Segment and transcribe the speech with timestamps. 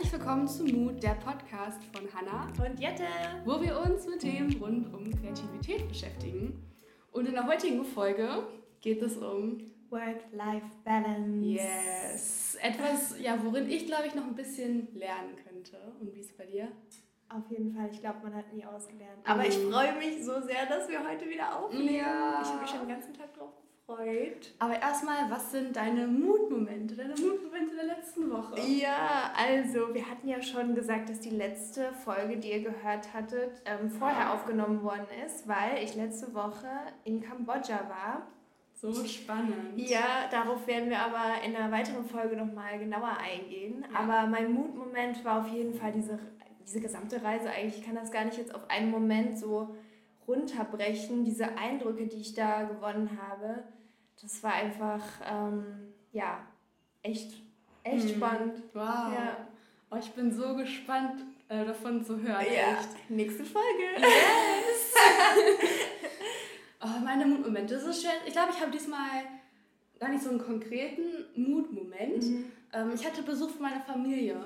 [0.00, 3.04] Herzlich willkommen zu Mut, der Podcast von Hanna und Jette,
[3.44, 6.58] wo wir uns mit Themen rund um Kreativität beschäftigen.
[7.12, 8.46] Und in der heutigen Folge
[8.80, 9.60] geht es um
[9.90, 11.44] Work-Life-Balance.
[11.44, 12.56] Yes.
[12.62, 15.76] Etwas, ja, worin ich glaube ich noch ein bisschen lernen könnte.
[16.00, 16.68] Und wie ist es bei dir?
[17.28, 17.90] Auf jeden Fall.
[17.92, 19.20] Ich glaube, man hat nie ausgelernt.
[19.24, 19.70] Aber ich mhm.
[19.70, 21.96] freue mich so sehr, dass wir heute wieder aufnehmen.
[21.96, 22.40] Ja.
[22.40, 23.69] Ich habe mich schon den ganzen Tag drauf gefreut.
[24.58, 28.60] Aber erstmal, was sind deine Mutmomente, deine Mutmomente der letzten Woche?
[28.60, 33.62] Ja, also wir hatten ja schon gesagt, dass die letzte Folge, die ihr gehört hattet,
[33.64, 36.68] ähm, vorher aufgenommen worden ist, weil ich letzte Woche
[37.04, 38.28] in Kambodscha war.
[38.74, 39.76] So spannend.
[39.76, 43.84] Ja, darauf werden wir aber in einer weiteren Folge nochmal genauer eingehen.
[43.92, 43.98] Ja.
[43.98, 46.18] Aber mein Mutmoment war auf jeden Fall diese,
[46.64, 47.78] diese gesamte Reise eigentlich.
[47.78, 49.74] Ich kann das gar nicht jetzt auf einen Moment so
[50.26, 53.64] runterbrechen, diese Eindrücke, die ich da gewonnen habe
[54.22, 56.46] das war einfach, ähm, ja,
[57.02, 57.32] echt,
[57.82, 58.08] echt mhm.
[58.08, 58.62] spannend.
[58.74, 59.12] Wow.
[59.12, 59.48] Ja.
[59.90, 62.44] Oh, ich bin so gespannt, äh, davon zu hören.
[62.46, 62.78] Ja.
[62.78, 63.10] Echt.
[63.10, 63.82] Nächste Folge.
[63.98, 64.94] Yes!
[66.82, 67.74] oh, meine Mutmomente.
[67.74, 68.10] Das ist schön.
[68.26, 69.24] Ich glaube, ich habe diesmal
[69.98, 71.02] gar nicht so einen konkreten
[71.34, 72.22] Mutmoment.
[72.22, 72.52] Mhm.
[72.72, 74.40] Ähm, ich hatte Besuch von meiner Familie.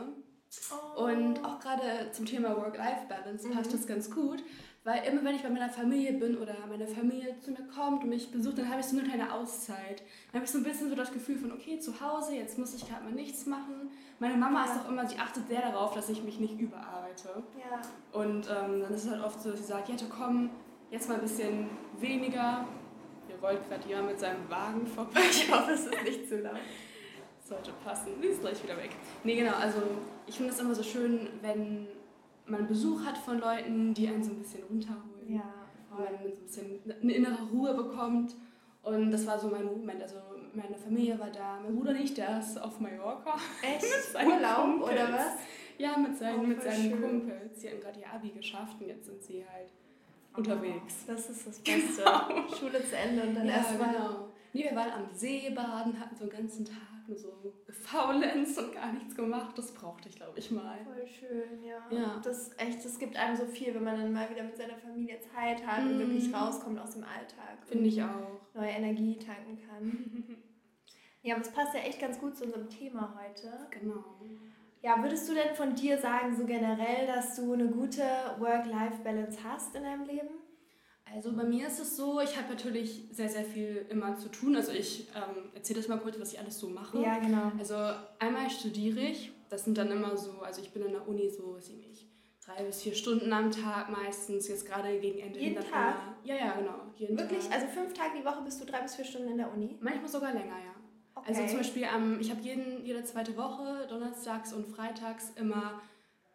[0.96, 1.04] Oh.
[1.04, 3.76] Und auch gerade zum Thema Work-Life-Balance passt mhm.
[3.76, 4.42] das ganz gut,
[4.84, 8.10] weil immer wenn ich bei meiner Familie bin oder meine Familie zu mir kommt und
[8.10, 10.02] mich besucht, dann habe ich so eine kleine Auszeit.
[10.30, 12.74] Dann habe ich so ein bisschen so das Gefühl von, okay, zu Hause, jetzt muss
[12.74, 13.90] ich gerade mal nichts machen.
[14.18, 14.72] Meine Mama ja.
[14.72, 17.42] ist auch immer, sie achtet sehr darauf, dass ich mich nicht überarbeite.
[17.58, 17.80] Ja.
[18.12, 20.50] Und ähm, dann ist es halt oft so, dass sie sagt, Jette, komm,
[20.90, 22.66] jetzt mal ein bisschen weniger.
[23.26, 25.20] Hier rollt gerade jemand mit seinem Wagen vorbei.
[25.30, 26.58] Ich hoffe, es ist nicht zu laut.
[27.42, 28.12] Sollte passen.
[28.20, 28.90] Sie ist gleich wieder weg.
[29.22, 29.78] Nee, genau, also
[30.26, 31.86] ich finde es immer so schön, wenn
[32.46, 35.34] man Besuch hat von Leuten, die einen so ein bisschen runterholen.
[35.34, 35.52] Ja.
[35.90, 38.34] Und man so ein bisschen eine innere Ruhe bekommt.
[38.82, 40.02] Und das war so mein Moment.
[40.02, 40.16] Also
[40.52, 43.34] meine Familie war da, mein Bruder nicht, der ist auf Mallorca.
[43.62, 43.82] Echt?
[44.14, 44.92] mit Urlaub Kumpels.
[44.92, 45.26] oder was?
[45.78, 47.00] Ja, mit seinen, oh, mit seinen schön.
[47.02, 47.60] Kumpels.
[47.60, 49.70] Sie haben gerade ihr Abi geschafft und jetzt sind sie halt
[50.34, 51.06] oh, unterwegs.
[51.06, 52.04] Das ist das Beste.
[52.04, 52.48] Genau.
[52.54, 53.92] Schule zu Ende und dann ja, erst mal.
[53.92, 54.28] Genau.
[54.54, 58.72] Nee, wir waren am See baden, hatten so einen ganzen Tag nur so gefaulenzt und
[58.72, 59.58] gar nichts gemacht.
[59.58, 60.78] Das brauchte ich, glaube ich, mal.
[60.84, 61.82] Voll schön, ja.
[61.90, 62.20] ja.
[62.22, 65.18] Das echt, das gibt einem so viel, wenn man dann mal wieder mit seiner Familie
[65.20, 65.88] Zeit hat mm.
[65.88, 66.36] und wirklich mhm.
[66.36, 67.66] rauskommt aus dem Alltag.
[67.66, 68.40] Finde ich auch.
[68.54, 70.38] Neue Energie tanken kann.
[71.22, 73.50] ja, aber es passt ja echt ganz gut zu unserem Thema heute.
[73.70, 74.04] Genau.
[74.82, 78.02] Ja, würdest du denn von dir sagen, so generell, dass du eine gute
[78.38, 80.43] Work-Life-Balance hast in deinem Leben?
[81.12, 84.56] Also bei mir ist es so, ich habe natürlich sehr, sehr viel immer zu tun.
[84.56, 87.00] Also ich ähm, erzähle das mal kurz, was ich alles so mache.
[87.00, 87.52] Ja, genau.
[87.58, 87.76] Also
[88.18, 91.54] einmal studiere ich, das sind dann immer so, also ich bin in der Uni so,
[91.54, 92.08] weiß ich nicht,
[92.44, 95.38] drei bis vier Stunden am Tag meistens, jetzt gerade gegen Ende.
[95.38, 95.94] Jeden Tag?
[95.94, 96.80] Immer, ja, ja, genau.
[96.96, 97.44] Jeden Wirklich?
[97.44, 97.54] Tag.
[97.54, 99.76] Also fünf Tage die Woche bist du drei bis vier Stunden in der Uni?
[99.80, 100.74] Manchmal sogar länger, ja.
[101.14, 101.28] Okay.
[101.28, 105.80] Also zum Beispiel, ähm, ich habe jede zweite Woche, donnerstags und freitags immer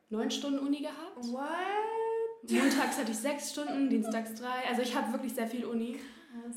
[0.09, 1.17] neun Stunden Uni gehabt.
[1.17, 2.08] What?
[2.43, 4.67] Montags hatte ich sechs Stunden, dienstags drei.
[4.69, 5.97] Also ich habe wirklich sehr viel Uni.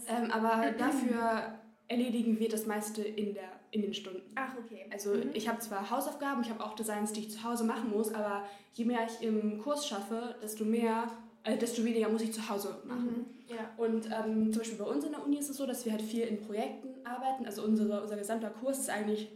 [0.08, 4.22] Ähm, aber dafür erledigen wir das meiste in, der, in den Stunden.
[4.34, 4.86] Ach, okay.
[4.90, 5.30] Also mhm.
[5.34, 8.44] ich habe zwar Hausaufgaben, ich habe auch Designs, die ich zu Hause machen muss, aber
[8.72, 11.10] je mehr ich im Kurs schaffe, desto mehr,
[11.44, 13.26] äh, desto weniger muss ich zu Hause machen.
[13.48, 13.54] Mhm.
[13.54, 13.70] Ja.
[13.76, 16.02] Und ähm, zum Beispiel bei uns in der Uni ist es so, dass wir halt
[16.02, 17.44] viel in Projekten arbeiten.
[17.44, 19.28] Also unsere, unser gesamter Kurs ist eigentlich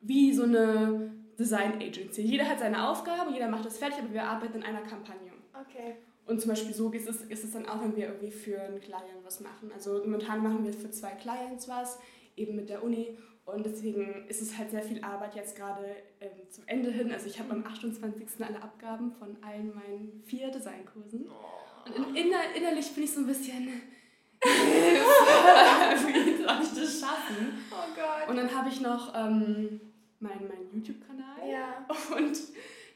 [0.00, 2.22] wie so eine Design Agency.
[2.22, 5.32] Jeder hat seine Aufgabe, jeder macht das fertig, aber wir arbeiten in einer Kampagne.
[5.68, 5.96] Okay.
[6.26, 8.80] Und zum Beispiel so ist es, ist es dann auch, wenn wir irgendwie für einen
[8.80, 9.70] Client was machen.
[9.74, 11.98] Also momentan machen wir für zwei Clients was,
[12.36, 13.18] eben mit der Uni.
[13.44, 15.84] Und deswegen ist es halt sehr viel Arbeit jetzt gerade
[16.20, 17.12] ähm, zum Ende hin.
[17.12, 18.26] Also ich habe am 28.
[18.40, 21.28] alle Abgaben von allen meinen vier Designkursen.
[21.84, 23.68] Und in, inner, innerlich bin ich so ein bisschen...
[24.44, 27.58] Wie soll ich das schaffen?
[27.70, 28.28] Oh Gott.
[28.28, 29.80] Und dann habe ich noch ähm,
[30.20, 31.48] meinen mein YouTube-Kanal.
[31.48, 31.86] Ja.
[32.16, 32.38] Und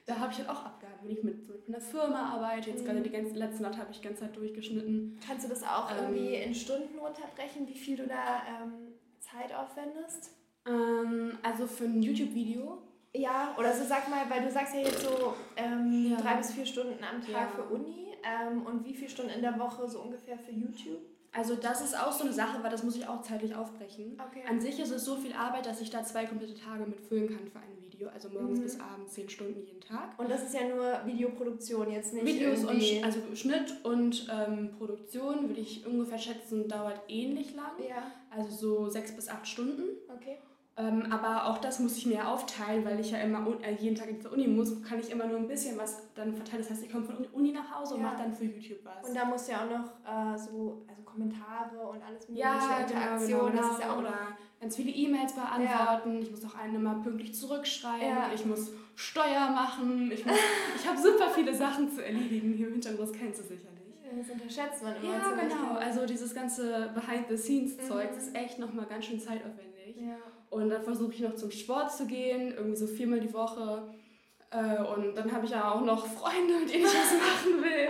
[0.06, 2.70] da habe ich halt auch Abgaben, wenn ich mit, mit einer Firma arbeite.
[2.70, 2.86] Jetzt mhm.
[2.86, 5.18] gerade die ganze, letzte Nacht habe ich die ganze Zeit durchgeschnitten.
[5.26, 9.54] Kannst du das auch ähm, irgendwie in Stunden runterbrechen, wie viel du da ähm, Zeit
[9.54, 10.30] aufwendest?
[10.66, 12.82] Ähm, also für ein YouTube-Video.
[13.14, 16.16] Ja, oder so sag mal, weil du sagst ja jetzt so ähm, ja.
[16.18, 17.46] drei bis vier Stunden am Tag ja.
[17.48, 21.00] für Uni ähm, und wie viele Stunden in der Woche so ungefähr für YouTube?
[21.32, 24.20] Also das ist auch so eine Sache, weil das muss ich auch zeitlich aufbrechen.
[24.28, 24.42] Okay.
[24.48, 27.46] An sich ist es so viel Arbeit, dass ich da zwei komplette Tage mitfüllen kann
[27.46, 28.62] für ein Video, also morgens mhm.
[28.62, 30.18] bis abends zehn Stunden jeden Tag.
[30.18, 32.98] Und das ist ja nur Videoproduktion, jetzt nicht Videos irgendwie...
[32.98, 37.72] und also Schnitt und ähm, Produktion würde ich ungefähr schätzen, dauert ähnlich lang.
[37.88, 38.12] Ja.
[38.30, 39.82] Also so sechs bis acht Stunden.
[40.14, 40.38] Okay.
[40.78, 44.08] Ähm, aber auch das muss ich mir aufteilen, weil ich ja immer äh, jeden Tag
[44.22, 46.62] zur Uni muss, kann ich immer nur ein bisschen was dann verteilen.
[46.62, 48.06] Das heißt, ich komme von Uni nach Hause und ja.
[48.06, 49.08] mache dann für YouTube was.
[49.08, 52.78] Und da musst du ja auch noch äh, so also Kommentare und alles mögliche, ja,
[52.80, 54.14] Interaktion, genau, das ist ja auch Oder
[54.60, 56.14] ganz viele E-Mails beantworten.
[56.14, 56.20] Ja.
[56.20, 58.08] Ich muss auch einen immer pünktlich zurückschreiben.
[58.08, 58.30] Ja.
[58.32, 60.12] Ich muss Steuer machen.
[60.12, 62.52] Ich, ich habe super viele Sachen zu erledigen.
[62.52, 63.78] Hier im Hintergrund, das kennst du sicherlich.
[64.16, 65.12] Das unterschätzt man immer.
[65.12, 65.78] Ja, genau.
[65.78, 68.16] Also dieses ganze Behind-the-Scenes-Zeug, mhm.
[68.16, 69.96] ist echt nochmal ganz schön zeitaufwendig.
[69.96, 70.16] Ja.
[70.50, 73.82] Und dann versuche ich noch zum Sport zu gehen, irgendwie so viermal die Woche.
[74.50, 77.88] Äh, und dann habe ich ja auch noch Freunde, mit denen ich was machen will.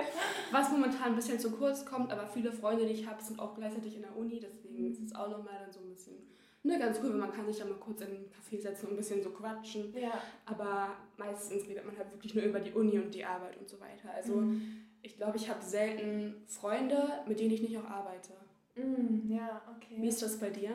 [0.50, 3.54] Was momentan ein bisschen zu kurz kommt, aber viele Freunde, die ich habe, sind auch
[3.54, 4.40] gleichzeitig in der Uni.
[4.40, 6.16] Deswegen ist es auch nochmal dann so ein bisschen
[6.62, 8.94] ne, ganz cool, weil man kann sich dann mal kurz in einen Café setzen und
[8.94, 9.94] ein bisschen so quatschen.
[9.96, 10.20] Ja.
[10.46, 13.78] Aber meistens redet man halt wirklich nur über die Uni und die Arbeit und so
[13.80, 14.10] weiter.
[14.14, 14.84] Also mhm.
[15.02, 18.32] ich glaube, ich habe selten Freunde, mit denen ich nicht auch arbeite.
[18.74, 19.96] Mhm, ja, okay.
[20.00, 20.72] Wie ist das bei dir?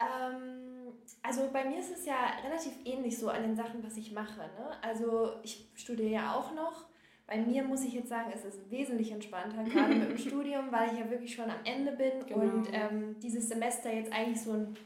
[0.00, 0.92] Ähm,
[1.22, 4.40] also bei mir ist es ja relativ ähnlich so an den Sachen, was ich mache.
[4.40, 4.70] Ne?
[4.82, 6.86] Also ich studiere ja auch noch.
[7.26, 10.92] Bei mir muss ich jetzt sagen, es ist wesentlich entspannter, gerade mit dem Studium, weil
[10.92, 12.40] ich ja wirklich schon am Ende bin genau.
[12.40, 14.76] und ähm, dieses Semester jetzt eigentlich so ein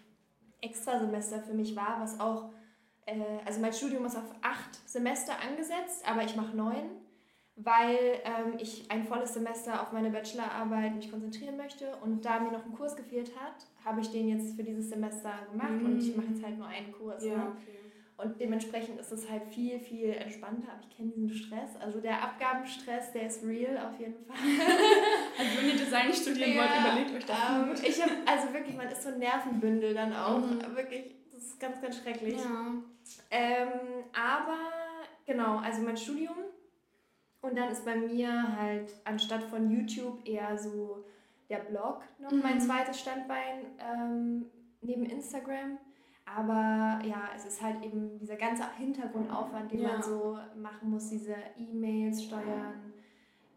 [0.60, 2.50] Extrasemester für mich war, was auch,
[3.06, 3.14] äh,
[3.46, 6.90] also mein Studium ist auf acht Semester angesetzt, aber ich mache neun
[7.56, 12.50] weil ähm, ich ein volles Semester auf meine Bachelorarbeit mich konzentrieren möchte und da mir
[12.50, 15.86] noch ein Kurs gefehlt hat, habe ich den jetzt für dieses Semester gemacht mhm.
[15.86, 17.24] und ich mache jetzt halt nur einen Kurs.
[17.24, 17.52] Ja, ne?
[17.52, 17.78] okay.
[18.16, 20.68] Und dementsprechend ist es halt viel, viel entspannter.
[20.72, 21.74] Aber ich kenne diesen Stress.
[21.80, 24.36] Also der Abgabenstress, der ist real auf jeden Fall.
[25.38, 27.82] also wenn ihr Design studieren ja, wollt, überlegt euch das ähm, gut.
[27.82, 30.38] Ich habe, also wirklich, man ist so ein Nervenbündel dann auch.
[30.38, 30.76] Mhm.
[30.76, 32.36] Wirklich, das ist ganz, ganz schrecklich.
[32.36, 32.74] Ja.
[33.32, 33.68] Ähm,
[34.12, 34.58] aber
[35.26, 36.36] genau, also mein Studium
[37.44, 41.04] und dann ist bei mir halt anstatt von YouTube eher so
[41.50, 42.40] der Blog noch mhm.
[42.42, 44.46] mein zweites Standbein ähm,
[44.80, 45.78] neben Instagram.
[46.24, 49.92] Aber ja, es ist halt eben dieser ganze Hintergrundaufwand, den ja.
[49.92, 52.94] man so machen muss, diese E-Mails steuern,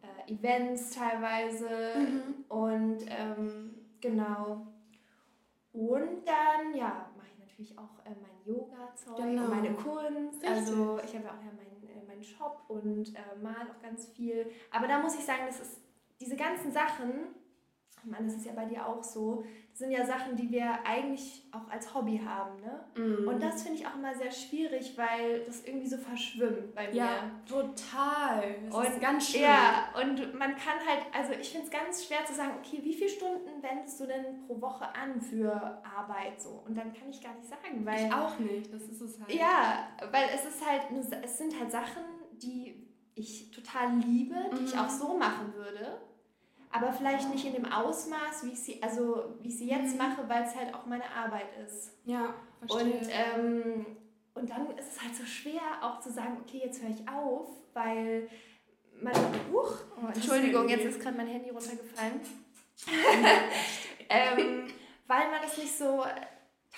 [0.02, 2.44] äh, Events teilweise mhm.
[2.50, 4.68] und ähm, genau.
[5.72, 9.44] Und dann, ja, mache ich natürlich auch äh, mein Yoga-Zeug genau.
[9.44, 10.44] und meine Kunst.
[10.44, 10.50] Richtig.
[10.50, 11.67] Also ich habe ja auch ja mein
[12.18, 14.50] meinen Shop und äh, mal auch ganz viel.
[14.72, 15.82] Aber da muss ich sagen, das ist
[16.20, 17.36] diese ganzen Sachen,
[18.08, 20.80] ich meine, das ist ja bei dir auch so, das sind ja Sachen, die wir
[20.86, 22.62] eigentlich auch als Hobby haben.
[22.62, 22.86] Ne?
[22.96, 23.28] Mm.
[23.28, 26.96] Und das finde ich auch immer sehr schwierig, weil das irgendwie so verschwimmt bei mir.
[26.96, 28.56] Ja, total.
[28.66, 29.42] Das und, ist ganz schön.
[29.42, 32.94] Ja, und man kann halt, also ich finde es ganz schwer zu sagen, okay, wie
[32.94, 35.52] viele Stunden wendest du denn pro Woche an für
[35.84, 36.64] Arbeit so?
[36.66, 38.06] Und dann kann ich gar nicht sagen, weil...
[38.06, 39.34] Ich auch nicht, das ist es halt.
[39.34, 40.84] Ja, weil es ist halt,
[41.24, 42.04] es sind halt Sachen,
[42.42, 44.66] die ich total liebe, die mhm.
[44.66, 46.07] ich auch so machen würde
[46.78, 49.98] aber vielleicht nicht in dem Ausmaß, wie ich sie, also wie ich sie jetzt mhm.
[49.98, 51.92] mache, weil es halt auch meine Arbeit ist.
[52.06, 52.94] Ja, verstehe.
[52.94, 53.86] Und, ähm,
[54.34, 57.48] und dann ist es halt so schwer, auch zu sagen, okay, jetzt höre ich auf,
[57.74, 58.30] weil
[59.02, 59.14] man.
[59.52, 62.22] Huch, oh, Entschuldigung, jetzt ist gerade mein Handy runtergefallen.
[64.10, 64.68] ähm,
[65.08, 66.04] weil man es nicht so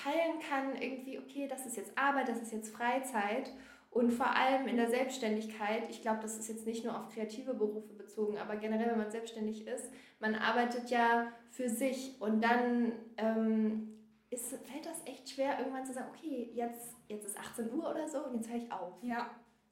[0.04, 3.52] teilen kann, irgendwie, okay, das ist jetzt Arbeit, das ist jetzt Freizeit.
[3.92, 7.56] Und vor allem in der Selbstständigkeit, ich glaube, das ist jetzt nicht nur auf kreative
[7.56, 9.90] Berufe bezogen, aber generell, wenn man selbstständig ist,
[10.20, 13.98] man arbeitet ja für sich und dann ähm,
[14.30, 18.08] ist, fällt das echt schwer, irgendwann zu sagen, okay, jetzt, jetzt ist 18 Uhr oder
[18.08, 18.94] so und jetzt höre ich auf.
[19.02, 19.30] Ja.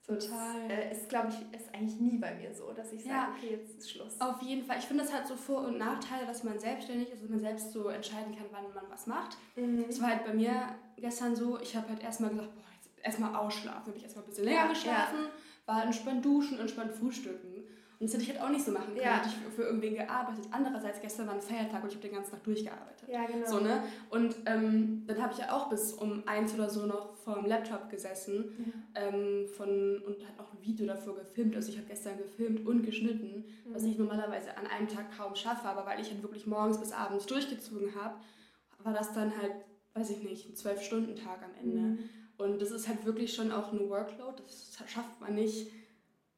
[0.08, 0.68] Total.
[0.70, 3.36] Das, äh, ist, glaube ich, ist eigentlich nie bei mir so, dass ich sage, ja,
[3.36, 4.20] okay, jetzt ist Schluss.
[4.22, 4.78] Auf jeden Fall.
[4.80, 7.74] Ich finde, das hat so Vor- und Nachteile, dass man selbstständig ist und man selbst
[7.74, 9.38] so entscheiden kann, wann man was macht.
[9.58, 9.84] Mhm.
[9.86, 12.67] Das war halt bei mir gestern so, ich habe halt erstmal gesagt, boah,
[13.08, 13.88] erstmal ausschlafen.
[13.88, 15.74] Habe ich erstmal ein bisschen länger ja, geschlafen, ja.
[15.74, 17.64] war entspannt duschen, entspannt frühstücken.
[18.00, 19.02] Und das hätte ich halt auch nicht so machen können.
[19.02, 19.18] Ja.
[19.18, 20.46] Hätte ich für irgendwen gearbeitet.
[20.52, 23.10] Andererseits, gestern war ein Feiertag und ich habe den ganzen Tag durchgearbeitet.
[23.10, 23.48] Ja, genau.
[23.48, 23.82] So, ne?
[24.12, 27.48] Und ähm, dann habe ich ja auch bis um eins oder so noch vor dem
[27.48, 29.02] Laptop gesessen ja.
[29.02, 31.56] ähm, von, und hat auch ein Video davor gefilmt.
[31.56, 33.74] Also ich habe gestern gefilmt und geschnitten, mhm.
[33.74, 35.68] was ich normalerweise an einem Tag kaum schaffe.
[35.68, 38.14] Aber weil ich halt wirklich morgens bis abends durchgezogen habe,
[38.84, 39.54] war das dann halt,
[39.96, 41.80] weiß ich nicht, ein Zwölf-Stunden-Tag am Ende.
[41.80, 42.00] Mhm.
[42.38, 44.44] Und das ist halt wirklich schon auch ein Workload.
[44.44, 45.72] Das schafft man nicht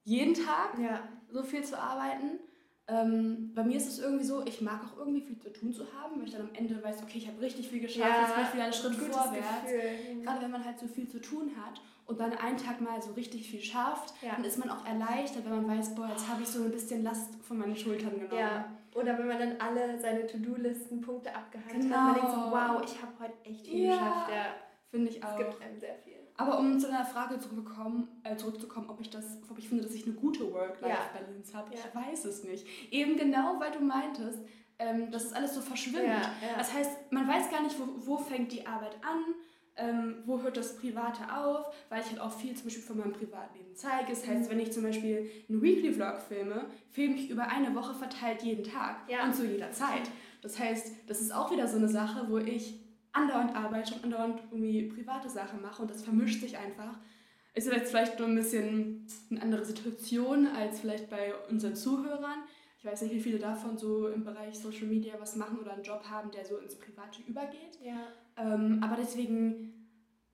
[0.03, 1.08] jeden Tag ja.
[1.29, 2.39] so viel zu arbeiten.
[2.88, 5.84] Ähm, bei mir ist es irgendwie so, ich mag auch irgendwie viel zu tun zu
[5.94, 8.36] haben, weil ich dann am Ende weiß, okay, ich habe richtig viel geschafft, ja, jetzt
[8.36, 9.62] bin ich wieder einen Schritt vorwärts.
[9.63, 10.24] Gefühl.
[10.24, 13.12] Gerade wenn man halt so viel zu tun hat und dann einen Tag mal so
[13.12, 14.32] richtig viel schafft, ja.
[14.36, 17.03] dann ist man auch erleichtert, wenn man weiß, boah, jetzt habe ich so ein bisschen
[17.03, 18.39] Last von meinen Schultern genommen.
[18.39, 18.65] Ja.
[18.96, 21.96] Oder wenn man dann alle seine To-Do-Listen, Punkte abgehakt genau.
[21.96, 23.94] hat, man denkt so, wow, ich habe heute echt viel ja.
[23.94, 24.32] geschafft.
[24.32, 24.46] Ja.
[24.91, 25.31] Finde ich auch.
[25.31, 26.19] Es gibt einem sehr viel.
[26.38, 29.93] Aber um zu deiner Frage zurückzukommen, äh, zurückzukommen, ob ich das, ob ich finde, dass
[29.93, 31.58] ich eine gute Work-Life-Balance ja.
[31.58, 31.79] habe, ja.
[31.79, 32.65] ich weiß es nicht.
[32.91, 34.39] Eben genau, weil du meintest,
[34.79, 36.08] ähm, dass es alles so verschwimmt.
[36.08, 36.34] Ja.
[36.58, 39.36] Das heißt, man weiß gar nicht, wo, wo fängt die Arbeit an,
[39.75, 43.13] ähm, wo hört das Private auf, weil ich halt auch viel zum Beispiel von meinem
[43.13, 44.10] Privatleben zeige.
[44.10, 44.50] Das heißt, mhm.
[44.50, 49.01] wenn ich zum Beispiel einen Weekly-Vlog filme, filme ich über eine Woche verteilt jeden Tag
[49.25, 50.10] und zu jeder Zeit.
[50.41, 52.79] Das heißt, das ist auch wieder so eine Sache, wo ich
[53.22, 56.98] andauernd arbeite und andauernd irgendwie private Sachen mache und das vermischt sich einfach.
[57.54, 62.44] Ist jetzt vielleicht nur ein bisschen eine andere Situation als vielleicht bei unseren Zuhörern.
[62.78, 65.84] Ich weiß nicht, wie viele davon so im Bereich Social Media was machen oder einen
[65.84, 67.78] Job haben, der so ins Private übergeht.
[67.84, 68.08] Ja.
[68.38, 69.74] Ähm, aber deswegen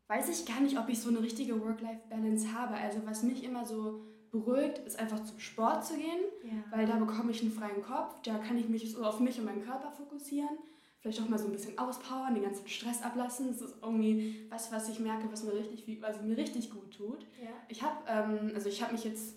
[0.08, 2.76] weiß ich gar nicht, ob ich so eine richtige Work-Life-Balance habe.
[2.76, 6.64] Also was mich immer so beruhigt, ist einfach zum Sport zu gehen, ja.
[6.70, 9.46] weil da bekomme ich einen freien Kopf, da kann ich mich so auf mich und
[9.46, 10.58] meinen Körper fokussieren.
[11.06, 13.50] Vielleicht auch mal so ein bisschen auspowern, den ganzen Stress ablassen.
[13.50, 17.28] Das ist irgendwie was, was ich merke, was mir richtig, was mir richtig gut tut.
[17.40, 17.52] Ja.
[17.68, 19.36] Ich habe ähm, also ich mich jetzt,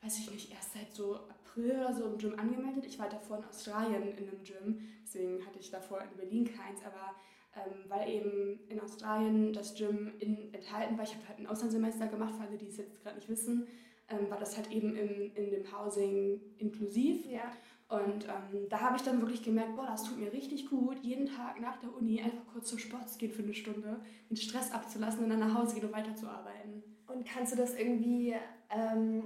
[0.00, 2.86] weiß ich nicht, erst seit so April oder so im Gym angemeldet.
[2.86, 6.84] Ich war davor in Australien in einem Gym, deswegen hatte ich davor in Berlin keins,
[6.84, 7.16] aber
[7.56, 11.02] ähm, weil eben in Australien das Gym in, enthalten war.
[11.02, 13.66] Ich habe halt ein Auslandssemester gemacht, für alle, die es jetzt gerade nicht wissen,
[14.08, 17.26] ähm, war das halt eben im, in dem Housing inklusiv.
[17.26, 17.50] Ja.
[17.88, 21.26] Und ähm, da habe ich dann wirklich gemerkt, boah, das tut mir richtig gut, jeden
[21.26, 23.96] Tag nach der Uni einfach kurz zum Sport zu gehen für eine Stunde,
[24.28, 26.82] den Stress abzulassen und dann nach Hause gehen und weiterzuarbeiten.
[27.06, 28.34] Und kannst du das irgendwie,
[28.68, 29.24] ähm,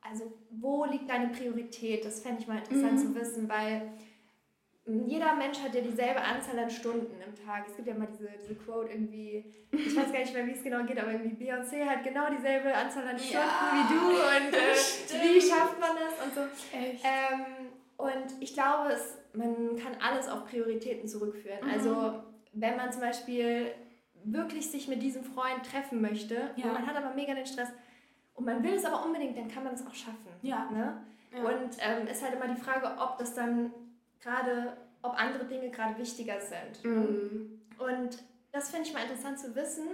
[0.00, 2.02] also wo liegt deine Priorität?
[2.06, 2.98] Das fände ich mal interessant mhm.
[2.98, 3.92] zu wissen, weil
[5.06, 7.66] jeder Mensch hat ja dieselbe Anzahl an Stunden im Tag.
[7.68, 10.62] Es gibt ja mal diese, diese Quote irgendwie, ich weiß gar nicht mehr, wie es
[10.62, 14.54] genau geht, aber irgendwie Beyoncé hat genau dieselbe Anzahl an Stunden ja, wie du und
[14.54, 16.40] äh, wie schafft man das und so.
[16.76, 17.04] Echt?
[17.04, 17.59] Ähm,
[18.02, 21.60] und ich glaube, es, man kann alles auf Prioritäten zurückführen.
[21.62, 21.70] Mhm.
[21.70, 23.72] Also wenn man zum Beispiel
[24.24, 26.66] wirklich sich mit diesem Freund treffen möchte ja.
[26.66, 27.68] und man hat aber mega den Stress
[28.34, 30.30] und man will es aber unbedingt, dann kann man es auch schaffen.
[30.42, 30.70] Ja.
[30.70, 31.04] Ne?
[31.34, 31.42] ja.
[31.42, 33.72] Und ähm, ist halt immer die Frage, ob das dann
[34.20, 36.84] gerade, ob andere Dinge gerade wichtiger sind.
[36.84, 37.60] Mhm.
[37.78, 38.18] Und
[38.52, 39.88] das finde ich mal interessant zu wissen.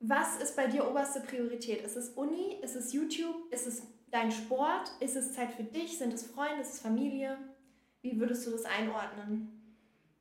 [0.00, 1.82] Was ist bei dir oberste Priorität?
[1.82, 2.58] Ist es Uni?
[2.62, 3.50] Ist es YouTube?
[3.50, 3.82] Ist es
[4.14, 4.92] dein Sport?
[5.00, 5.98] Ist es Zeit für dich?
[5.98, 6.62] Sind es Freunde?
[6.62, 7.36] Ist es Familie?
[8.00, 9.60] Wie würdest du das einordnen?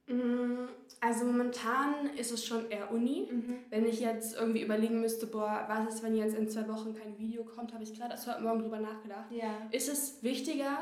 [0.07, 0.67] Mm,
[1.00, 3.29] also momentan ist es schon eher Uni.
[3.31, 3.59] Mhm.
[3.69, 7.17] Wenn ich jetzt irgendwie überlegen müsste, boah, was ist, wenn jetzt in zwei Wochen kein
[7.19, 9.31] Video kommt, habe ich gerade erst heute Morgen drüber nachgedacht.
[9.31, 9.67] Ja.
[9.71, 10.79] Ist es wichtiger,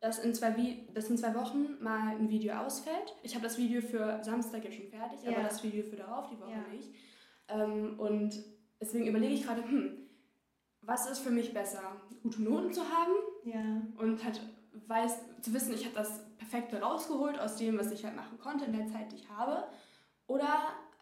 [0.00, 0.54] dass in, zwei
[0.94, 3.14] dass in zwei Wochen mal ein Video ausfällt.
[3.22, 5.32] Ich habe das Video für Samstag jetzt schon fertig, ja.
[5.32, 6.74] aber das Video für darauf die Woche ja.
[6.74, 6.90] nicht.
[7.48, 8.42] Ähm, und
[8.80, 10.05] deswegen überlege ich gerade, hm,
[10.86, 11.82] was ist für mich besser?
[12.22, 13.12] Gute Noten zu haben
[13.44, 13.82] ja.
[13.98, 14.40] und halt
[14.86, 18.64] weiß, zu wissen, ich habe das Perfekte rausgeholt aus dem, was ich halt machen konnte
[18.64, 19.64] in der Zeit, die ich habe.
[20.26, 20.48] Oder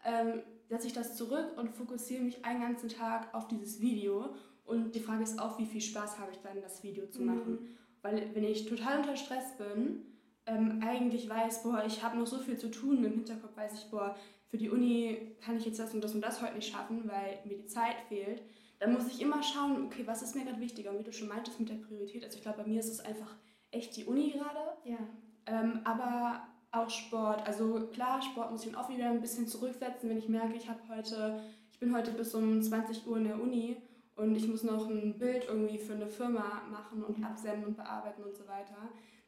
[0.03, 4.33] ähm, setze ich das zurück und fokussiere mich einen ganzen Tag auf dieses Video.
[4.65, 7.51] Und die Frage ist auch, wie viel Spaß habe ich dann, das Video zu machen.
[7.51, 7.67] Mhm.
[8.01, 10.05] Weil wenn ich total unter Stress bin,
[10.47, 13.91] ähm, eigentlich weiß, boah, ich habe noch so viel zu tun, im Hinterkopf weiß ich,
[13.91, 14.15] boah,
[14.47, 17.39] für die Uni kann ich jetzt das und das und das heute nicht schaffen, weil
[17.45, 18.43] mir die Zeit fehlt,
[18.79, 20.91] dann muss ich immer schauen, okay, was ist mir gerade wichtiger?
[20.91, 22.99] Und wie du schon meintest mit der Priorität, also ich glaube, bei mir ist es
[22.99, 23.35] einfach
[23.71, 24.97] echt die Uni gerade, ja.
[25.45, 27.45] ähm, aber auch Sport.
[27.47, 30.69] Also klar, Sport muss ich dann auch wieder ein bisschen zurücksetzen, wenn ich merke, ich
[30.69, 31.39] habe heute,
[31.71, 33.77] ich bin heute bis um 20 Uhr in der Uni
[34.15, 38.23] und ich muss noch ein Bild irgendwie für eine Firma machen und absenden und bearbeiten
[38.23, 38.77] und so weiter,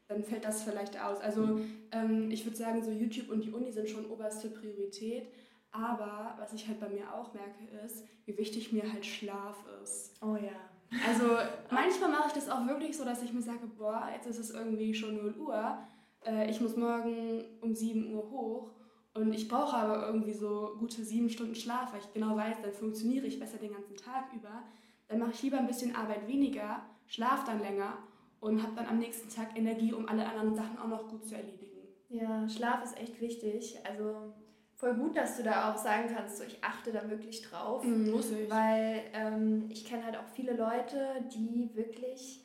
[0.08, 1.20] dann fällt das vielleicht aus.
[1.20, 1.60] Also
[1.92, 5.28] ähm, ich würde sagen, so YouTube und die Uni sind schon oberste Priorität.
[5.72, 10.16] Aber was ich halt bei mir auch merke, ist, wie wichtig mir halt Schlaf ist.
[10.22, 10.70] Oh ja.
[11.08, 11.26] Also
[11.70, 14.52] manchmal mache ich das auch wirklich so, dass ich mir sage, boah, jetzt ist es
[14.52, 15.78] irgendwie schon 0 Uhr.
[16.26, 18.72] Äh, ich muss morgen um 7 Uhr hoch
[19.14, 22.72] und ich brauche aber irgendwie so gute sieben Stunden Schlaf, weil ich genau weiß, dann
[22.72, 24.64] funktioniere ich besser den ganzen Tag über.
[25.08, 27.98] Dann mache ich lieber ein bisschen Arbeit weniger, schlafe dann länger
[28.40, 31.36] und habe dann am nächsten Tag Energie, um alle anderen Sachen auch noch gut zu
[31.36, 31.88] erledigen.
[32.10, 33.80] Ja, Schlaf ist echt wichtig.
[33.84, 34.34] Also
[34.78, 37.84] voll gut, dass du da auch sagen kannst, so ich achte da wirklich drauf.
[37.84, 38.50] Mm, muss ich.
[38.50, 42.44] Weil ähm, ich kenne halt auch viele Leute, die wirklich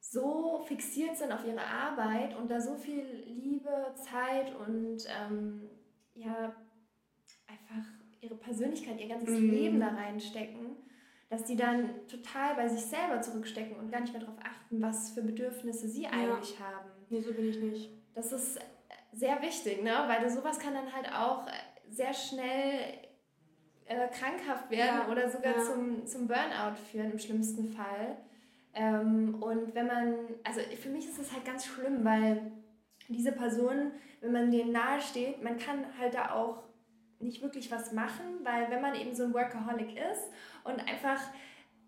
[0.00, 5.68] so fixiert sind auf ihre Arbeit und da so viel Liebe, Zeit und ähm,
[6.14, 6.54] ja,
[7.48, 7.84] einfach
[8.20, 9.50] ihre Persönlichkeit, ihr ganzes mhm.
[9.50, 10.76] Leben da reinstecken,
[11.28, 15.10] dass die dann total bei sich selber zurückstecken und gar nicht mehr darauf achten, was
[15.10, 16.88] für Bedürfnisse sie eigentlich haben.
[17.10, 17.90] Nee, so bin ich nicht.
[18.14, 18.60] Das ist
[19.16, 19.92] sehr wichtig, ne?
[20.06, 21.46] weil sowas kann dann halt auch
[21.88, 22.98] sehr schnell
[23.86, 25.08] äh, krankhaft werden ja.
[25.10, 25.62] oder sogar ja.
[25.62, 28.18] zum, zum Burnout führen im schlimmsten Fall.
[28.74, 32.52] Ähm, und wenn man, also für mich ist das halt ganz schlimm, weil
[33.08, 36.64] diese Person, wenn man denen nahe steht, man kann halt da auch
[37.18, 40.30] nicht wirklich was machen, weil wenn man eben so ein Workaholic ist
[40.64, 41.20] und einfach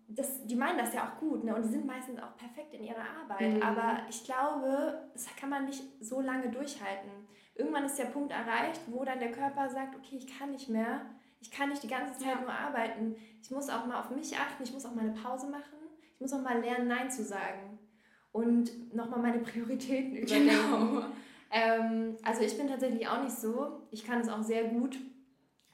[0.09, 1.55] das, die meinen das ja auch gut ne?
[1.55, 3.55] und die sind meistens auch perfekt in ihrer Arbeit.
[3.55, 3.61] Mhm.
[3.61, 7.11] Aber ich glaube, das kann man nicht so lange durchhalten.
[7.55, 11.01] Irgendwann ist der Punkt erreicht, wo dann der Körper sagt, okay, ich kann nicht mehr.
[11.41, 12.41] Ich kann nicht die ganze Zeit ja.
[12.41, 13.15] nur arbeiten.
[13.41, 14.63] Ich muss auch mal auf mich achten.
[14.63, 15.77] Ich muss auch mal eine Pause machen.
[16.15, 17.79] Ich muss auch mal lernen, Nein zu sagen.
[18.31, 20.49] Und nochmal meine Prioritäten überdenken.
[20.49, 21.05] Genau.
[21.51, 23.87] Ähm, also ich bin tatsächlich auch nicht so.
[23.91, 24.97] Ich kann es auch sehr gut,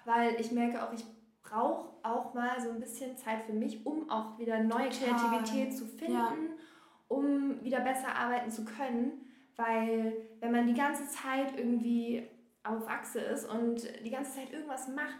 [0.05, 1.03] weil ich merke auch, ich
[1.49, 5.15] brauche auch mal so ein bisschen Zeit für mich, um auch wieder neue Total.
[5.15, 6.33] Kreativität zu finden, ja.
[7.07, 9.21] um wieder besser arbeiten zu können.
[9.55, 12.27] Weil wenn man die ganze Zeit irgendwie
[12.63, 15.17] auf Achse ist und die ganze Zeit irgendwas macht,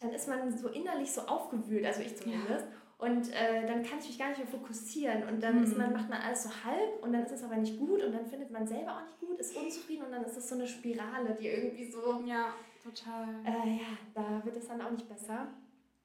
[0.00, 2.66] dann ist man so innerlich so aufgewühlt, also ich zumindest.
[2.66, 2.76] Ja.
[2.98, 5.24] Und äh, dann kann ich mich gar nicht mehr fokussieren.
[5.24, 5.96] Und dann ist man, mhm.
[5.96, 8.50] macht man alles so halb und dann ist es aber nicht gut und dann findet
[8.50, 11.48] man selber auch nicht gut, ist unzufrieden und dann ist es so eine Spirale, die
[11.48, 12.22] irgendwie so.
[12.26, 12.54] Ja,
[12.90, 13.28] total.
[13.44, 15.48] Äh, ja, da wird es dann auch nicht besser.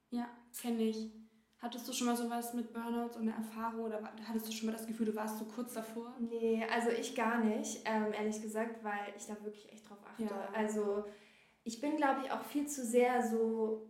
[0.10, 1.12] Ja, kenne ich.
[1.60, 4.72] Hattest du schon mal sowas mit Burnouts und eine Erfahrung oder hattest du schon mal
[4.72, 6.16] das Gefühl, du warst so kurz davor?
[6.20, 10.24] Nee, also ich gar nicht, ähm, ehrlich gesagt, weil ich da wirklich echt drauf achte.
[10.24, 10.50] Ja.
[10.56, 11.06] Also
[11.64, 13.88] ich bin, glaube ich, auch viel zu sehr so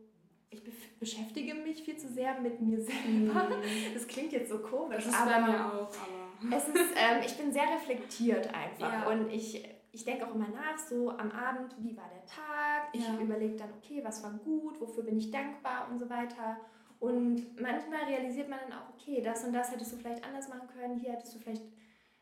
[0.52, 3.50] ich be beschäftige mich viel zu sehr mit mir selber.
[3.50, 3.94] Mm.
[3.94, 6.56] Das klingt jetzt so komisch, das ist aber, bei mir auch, aber.
[6.56, 9.10] Es ist, ähm, ich bin sehr reflektiert einfach ja.
[9.10, 12.90] und ich, ich denke auch immer nach, so am Abend, wie war der Tag?
[12.94, 13.20] Ich ja.
[13.20, 16.58] überlege dann, okay, was war gut, wofür bin ich dankbar und so weiter.
[17.00, 20.68] Und manchmal realisiert man dann auch, okay, das und das hättest du vielleicht anders machen
[20.68, 21.64] können, hier hättest du vielleicht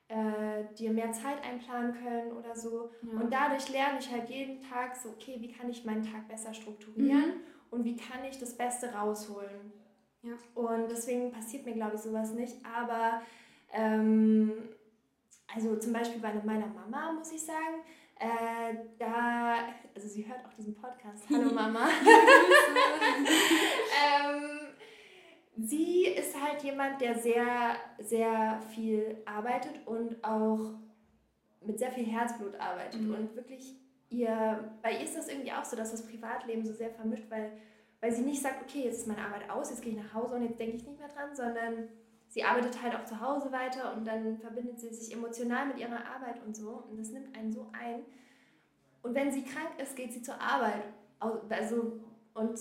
[0.07, 2.89] äh, dir mehr Zeit einplanen können oder so.
[3.01, 3.19] Ja.
[3.19, 6.53] Und dadurch lerne ich halt jeden Tag so, okay, wie kann ich meinen Tag besser
[6.53, 7.27] strukturieren?
[7.27, 9.71] Mhm und wie kann ich das Beste rausholen.
[10.21, 10.33] Ja.
[10.55, 12.55] Und deswegen passiert mir, glaube ich, sowas nicht.
[12.65, 13.21] Aber
[13.71, 14.53] ähm,
[15.53, 17.83] also zum Beispiel bei meiner Mama, muss ich sagen,
[18.19, 19.55] äh, da,
[19.95, 21.23] also sie hört auch diesen Podcast.
[21.29, 21.87] Hallo Mama.
[24.03, 24.59] ähm,
[25.57, 30.73] sie ist halt jemand, der sehr, sehr viel arbeitet und auch
[31.61, 33.15] mit sehr viel Herzblut arbeitet mhm.
[33.15, 33.75] und wirklich
[34.09, 37.51] ihr, bei ihr ist das irgendwie auch so, dass das Privatleben so sehr vermischt, weil,
[38.01, 40.35] weil sie nicht sagt, okay, jetzt ist meine Arbeit aus, jetzt gehe ich nach Hause
[40.35, 41.89] und jetzt denke ich nicht mehr dran, sondern
[42.29, 46.05] sie arbeitet halt auch zu Hause weiter und dann verbindet sie sich emotional mit ihrer
[46.05, 48.01] Arbeit und so und das nimmt einen so ein.
[49.01, 50.83] Und wenn sie krank ist, geht sie zur Arbeit.
[51.19, 51.99] Also,
[52.33, 52.59] und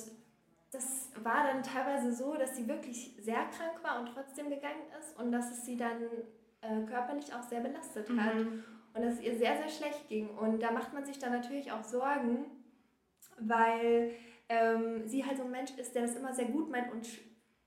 [0.72, 5.18] das war dann teilweise so, dass sie wirklich sehr krank war und trotzdem gegangen ist
[5.18, 6.02] und dass es sie dann
[6.60, 8.34] äh, körperlich auch sehr belastet hat.
[8.34, 8.64] Mhm
[8.98, 10.28] und dass es ihr sehr, sehr schlecht ging.
[10.30, 12.46] Und da macht man sich dann natürlich auch Sorgen,
[13.38, 14.12] weil
[14.48, 17.06] ähm, sie halt so ein Mensch ist, der das immer sehr gut meint und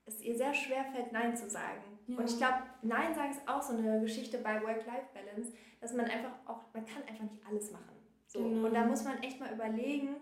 [0.04, 1.82] es ihr sehr schwer fällt, Nein zu sagen.
[2.12, 2.18] Ja.
[2.18, 6.32] Und ich glaube, Nein sagen ist auch so eine Geschichte bei Work-Life-Balance, dass man einfach
[6.46, 7.96] auch, man kann einfach nicht alles machen.
[8.26, 8.42] So.
[8.42, 8.66] Genau.
[8.66, 10.16] Und da muss man echt mal überlegen,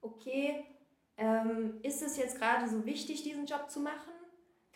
[0.00, 0.64] okay,
[1.16, 4.12] ähm, ist es jetzt gerade so wichtig, diesen Job zu machen?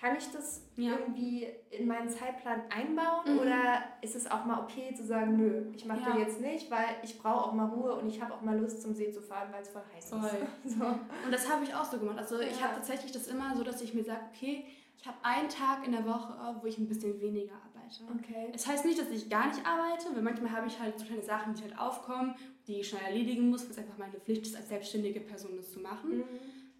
[0.00, 0.92] Kann ich das ja.
[0.92, 3.40] irgendwie in meinen Zeitplan einbauen mhm.
[3.40, 6.10] oder ist es auch mal okay zu sagen, nö, ich mache ja.
[6.10, 8.80] das jetzt nicht, weil ich brauche auch mal Ruhe und ich habe auch mal Lust
[8.80, 10.20] zum See zu fahren, weil es voll heiß voll.
[10.64, 10.78] ist.
[10.78, 10.84] So.
[10.84, 12.18] Und das habe ich auch so gemacht.
[12.18, 12.46] Also ja.
[12.46, 14.66] ich habe tatsächlich das immer so, dass ich mir sage, okay,
[15.00, 18.02] ich habe einen Tag in der Woche, wo ich ein bisschen weniger arbeite.
[18.18, 18.50] Okay.
[18.52, 21.04] Es das heißt nicht, dass ich gar nicht arbeite, weil manchmal habe ich halt so
[21.04, 22.34] kleine Sachen, die halt aufkommen,
[22.66, 25.72] die ich schnell erledigen muss, weil es einfach meine Pflicht ist, als selbstständige Person das
[25.72, 26.18] zu machen.
[26.18, 26.24] Mhm.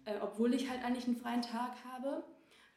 [0.05, 2.23] Äh, obwohl ich halt eigentlich einen freien Tag habe.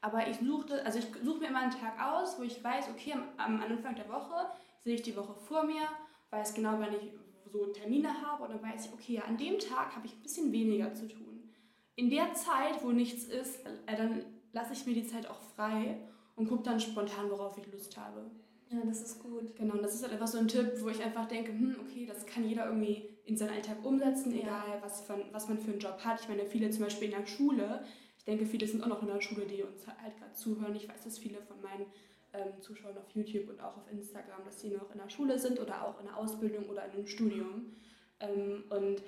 [0.00, 3.12] Aber ich suchte, also ich suche mir immer einen Tag aus, wo ich weiß, okay,
[3.12, 4.48] am, am Anfang der Woche
[4.80, 5.82] sehe ich die Woche vor mir,
[6.30, 7.12] weiß genau, wann ich
[7.52, 10.52] so Termine habe und dann weiß ich, okay, an dem Tag habe ich ein bisschen
[10.52, 11.50] weniger zu tun.
[11.94, 15.98] In der Zeit, wo nichts ist, äh, dann lasse ich mir die Zeit auch frei
[16.36, 18.30] und gucke dann spontan, worauf ich Lust habe.
[18.70, 19.54] Ja, das ist gut.
[19.56, 22.06] Genau, und das ist halt einfach so ein Tipp, wo ich einfach denke, hm, okay,
[22.06, 24.40] das kann jeder irgendwie in seinen Alltag umsetzen, ja.
[24.40, 26.20] egal was, von, was man für einen Job hat.
[26.20, 27.84] Ich meine, viele zum Beispiel in der Schule,
[28.22, 30.74] ich denke, viele sind auch noch in der Schule, die uns halt gerade zuhören.
[30.76, 31.86] Ich weiß, dass viele von meinen
[32.32, 35.60] ähm, Zuschauern auf YouTube und auch auf Instagram, dass sie noch in der Schule sind
[35.60, 37.72] oder auch in der Ausbildung oder in einem Studium.
[38.20, 39.02] Ähm, und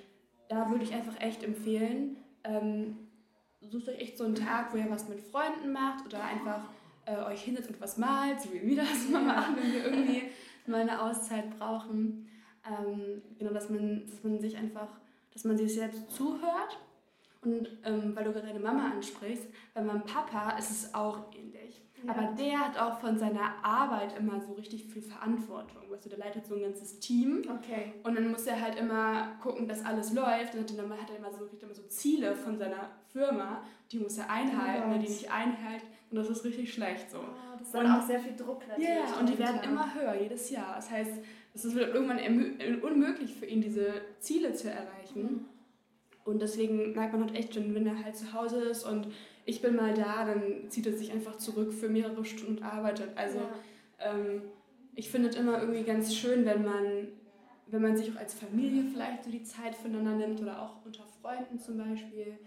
[0.49, 2.97] da würde ich einfach echt empfehlen, ähm,
[3.61, 6.61] sucht euch echt so einen Tag, wo ihr was mit Freunden macht oder einfach
[7.05, 10.23] äh, euch hinsetzt und was malt, so wie wir das mal machen, wenn wir irgendwie
[10.67, 12.27] mal eine Auszeit brauchen.
[12.67, 14.89] Ähm, genau, dass man, dass man sich einfach,
[15.33, 16.79] dass man sich selbst zuhört
[17.41, 21.84] und ähm, weil du gerade deine Mama ansprichst, bei meinem Papa ist es auch ähnlich.
[22.03, 22.11] Ja.
[22.11, 25.89] Aber der hat auch von seiner Arbeit immer so richtig viel Verantwortung.
[25.89, 27.43] Weißt du, der leitet so ein ganzes Team.
[27.43, 27.93] Okay.
[28.03, 30.55] Und dann muss er halt immer gucken, dass alles läuft.
[30.55, 34.29] Und dann hat er immer so, immer so Ziele von seiner Firma, die muss er
[34.29, 34.83] einhalten.
[34.83, 37.17] Oh wenn er die nicht einhält, und das ist richtig schlecht so.
[37.17, 38.89] Oh, das ist dann auch sehr viel Druck natürlich.
[38.89, 40.75] Ja, yeah, und die werden immer höher jedes Jahr.
[40.75, 41.11] Das heißt,
[41.53, 42.19] es wird irgendwann
[42.81, 45.21] unmöglich für ihn, diese Ziele zu erreichen.
[45.21, 45.45] Mhm.
[46.23, 49.07] Und deswegen merkt man halt echt schon, wenn er halt zu Hause ist und
[49.45, 53.09] ich bin mal da, dann zieht er sich einfach zurück für mehrere Stunden und arbeitet.
[53.15, 54.11] Also ja.
[54.11, 54.41] ähm,
[54.95, 57.07] ich finde es immer irgendwie ganz schön, wenn man,
[57.67, 61.03] wenn man sich auch als Familie vielleicht so die Zeit füreinander nimmt oder auch unter
[61.21, 62.37] Freunden zum Beispiel.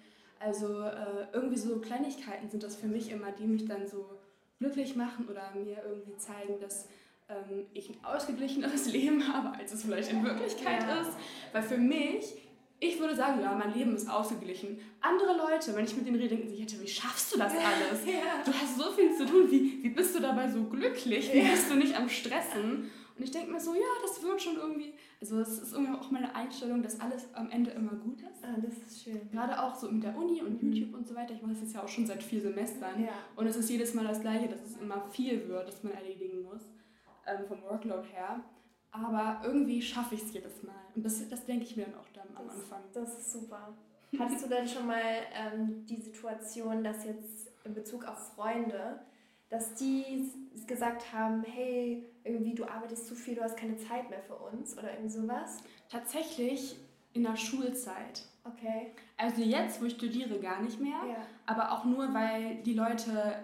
[0.40, 4.18] Also äh, irgendwie so Kleinigkeiten sind das für mich immer, die mich dann so
[4.58, 6.88] glücklich machen oder mir irgendwie zeigen, dass
[7.28, 11.00] ähm, ich ein ausgeglicheneres Leben habe, als es vielleicht in Wirklichkeit ja.
[11.02, 11.12] ist.
[11.52, 12.47] Weil für mich
[12.80, 14.78] ich würde sagen, ja, mein Leben ist ausgeglichen.
[15.00, 18.06] Andere Leute, wenn ich mit denen rede, denken sich, wie schaffst du das alles?
[18.06, 18.42] Ja.
[18.44, 19.50] Du hast so viel zu tun.
[19.50, 21.32] Wie, wie bist du dabei so glücklich?
[21.32, 21.50] Wie ja.
[21.50, 22.90] bist du nicht am Stressen?
[23.16, 24.94] Und ich denke mir so, ja, das wird schon irgendwie.
[25.20, 28.44] Also, es ist irgendwie auch meine Einstellung, dass alles am Ende immer gut ist.
[28.44, 29.28] Ah, das ist schön.
[29.32, 30.72] Gerade auch so mit der Uni und mhm.
[30.72, 31.34] YouTube und so weiter.
[31.34, 33.02] Ich mache das jetzt ja auch schon seit vier Semestern.
[33.02, 33.10] Ja.
[33.34, 36.42] Und es ist jedes Mal das Gleiche, dass es immer viel wird, dass man erledigen
[36.42, 36.62] muss.
[37.26, 38.40] Ähm, vom Workload her.
[38.90, 40.74] Aber irgendwie schaffe ich es jedes Mal.
[40.94, 42.82] Und das, das denke ich mir dann auch dann am das, Anfang.
[42.92, 43.74] Das ist super.
[44.18, 45.02] Hattest du denn schon mal
[45.34, 49.00] ähm, die Situation, dass jetzt in Bezug auf Freunde,
[49.50, 50.30] dass die
[50.66, 54.76] gesagt haben, hey, irgendwie du arbeitest zu viel, du hast keine Zeit mehr für uns
[54.76, 55.58] oder irgendwie sowas?
[55.90, 56.76] Tatsächlich
[57.12, 58.22] in der Schulzeit.
[58.44, 58.92] Okay.
[59.16, 61.00] Also jetzt, wo ich studiere, gar nicht mehr.
[61.06, 61.26] Ja.
[61.46, 63.34] Aber auch nur, weil die Leute,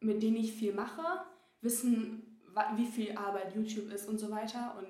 [0.00, 1.02] mit denen ich viel mache,
[1.60, 2.33] wissen,
[2.76, 4.74] wie viel Arbeit YouTube ist und so weiter.
[4.78, 4.88] Und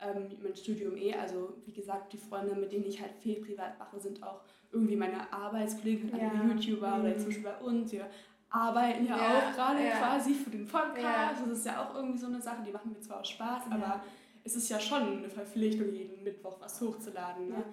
[0.00, 3.78] ähm, mein Studium eh, also wie gesagt, die Freunde, mit denen ich halt viel privat
[3.78, 4.40] mache, sind auch
[4.72, 6.30] irgendwie meine Arbeitskollegen, ja.
[6.30, 7.04] alle YouTuber mhm.
[7.04, 7.92] oder zum Beispiel bei uns.
[7.92, 8.06] Wir
[8.50, 9.98] arbeiten ja, ja auch gerade ja.
[9.98, 11.42] quasi für den Podcast.
[11.46, 14.02] Das ist ja auch irgendwie so eine Sache, die machen mir zwar auch Spaß, aber
[14.42, 17.50] es ist ja schon eine Verpflichtung, jeden Mittwoch was hochzuladen.
[17.50, 17.64] Ne?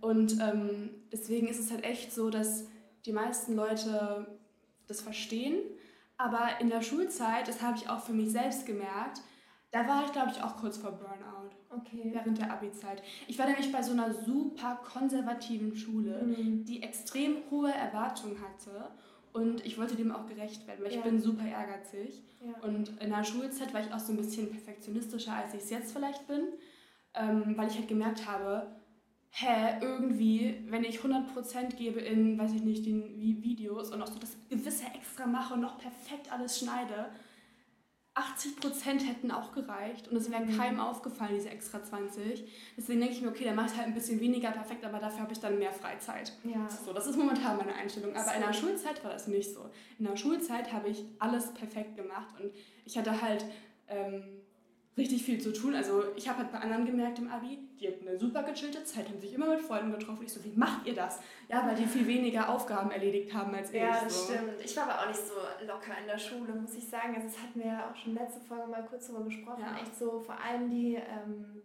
[0.00, 2.66] Und ähm, deswegen ist es halt echt so, dass
[3.06, 4.26] die meisten Leute
[4.86, 5.56] das verstehen
[6.16, 9.20] aber in der Schulzeit, das habe ich auch für mich selbst gemerkt,
[9.72, 11.50] da war ich, glaube ich, auch kurz vor Burnout.
[11.70, 12.10] Okay.
[12.12, 13.02] Während der Abi-Zeit.
[13.26, 16.64] Ich war nämlich bei so einer super konservativen Schule, mhm.
[16.64, 18.90] die extrem hohe Erwartungen hatte.
[19.32, 20.98] Und ich wollte dem auch gerecht werden, weil ja.
[20.98, 22.22] ich bin super ehrgeizig.
[22.44, 22.68] Ja.
[22.68, 25.92] Und in der Schulzeit war ich auch so ein bisschen perfektionistischer, als ich es jetzt
[25.92, 26.48] vielleicht bin.
[27.14, 28.66] Ähm, weil ich halt gemerkt habe,
[29.34, 34.18] hä, irgendwie, wenn ich 100% gebe in, weiß ich nicht, den Videos und auch so
[34.18, 37.08] das gewisse extra mache und noch perfekt alles schneide,
[38.14, 40.58] 80% hätten auch gereicht und es wäre mhm.
[40.58, 42.44] keinem aufgefallen, diese extra 20.
[42.76, 45.22] Deswegen denke ich mir, okay, dann mache ich halt ein bisschen weniger perfekt, aber dafür
[45.22, 46.34] habe ich dann mehr Freizeit.
[46.44, 46.68] Ja.
[46.68, 48.14] So, das ist momentan meine Einstellung.
[48.14, 48.34] Aber so.
[48.34, 49.70] in der Schulzeit war das nicht so.
[49.98, 52.52] In der Schulzeit habe ich alles perfekt gemacht und
[52.84, 53.46] ich hatte halt
[53.88, 54.41] ähm,
[54.96, 55.74] richtig viel zu tun.
[55.74, 59.08] Also ich habe halt bei anderen gemerkt im Abi, die hatten eine super gechillte Zeit,
[59.08, 60.24] haben sich immer mit Freunden getroffen.
[60.24, 61.20] Ich so, wie macht ihr das?
[61.48, 63.80] Ja, weil die viel weniger Aufgaben erledigt haben als ich.
[63.80, 64.32] Ja, das so.
[64.32, 64.52] stimmt.
[64.62, 65.34] Ich war aber auch nicht so
[65.66, 67.14] locker in der Schule, muss ich sagen.
[67.14, 69.62] Also das hatten wir ja auch schon letzte Folge mal kurz darüber gesprochen.
[69.62, 69.80] Ja.
[69.80, 71.62] Echt so, vor allem die, ähm,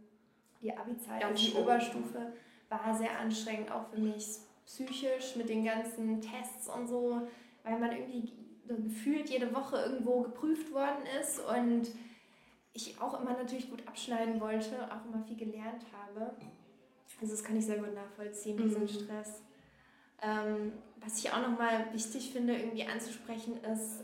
[0.61, 2.33] die Abi-Zeit, also die Oberstufe,
[2.69, 4.25] war sehr anstrengend, auch für mich
[4.65, 7.21] psychisch mit den ganzen Tests und so,
[7.63, 8.33] weil man irgendwie
[8.67, 11.87] gefühlt jede Woche irgendwo geprüft worden ist und
[12.77, 16.31] ich auch immer natürlich gut abschneiden wollte, auch immer viel gelernt habe.
[17.19, 18.87] Also das kann ich sehr gut nachvollziehen, diesen mhm.
[18.87, 19.41] Stress.
[20.21, 24.03] Ähm, was ich auch nochmal wichtig finde, irgendwie anzusprechen, ist,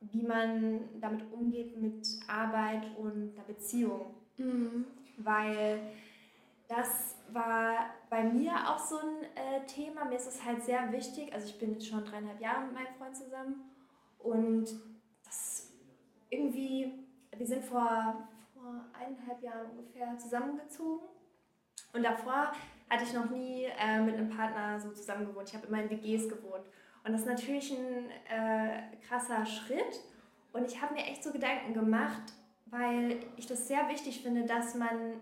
[0.00, 4.14] wie man damit umgeht mit Arbeit und der Beziehung.
[4.36, 4.86] Mhm.
[5.18, 5.80] Weil
[6.68, 10.04] das war bei mir auch so ein äh, Thema.
[10.04, 11.32] Mir ist es halt sehr wichtig.
[11.32, 13.70] Also ich bin jetzt schon dreieinhalb Jahre mit meinem Freund zusammen
[14.18, 14.68] und
[15.24, 15.70] das
[16.30, 16.92] irgendwie
[17.36, 21.06] wir sind vor, vor eineinhalb Jahren ungefähr zusammengezogen.
[21.92, 22.52] Und davor
[22.88, 25.48] hatte ich noch nie äh, mit einem Partner so zusammen gewohnt.
[25.48, 26.64] Ich habe immer in WGs gewohnt.
[27.04, 30.00] Und das ist natürlich ein äh, krasser Schritt.
[30.52, 32.34] Und ich habe mir echt so Gedanken gemacht,
[32.66, 35.20] weil ich das sehr wichtig finde, dass man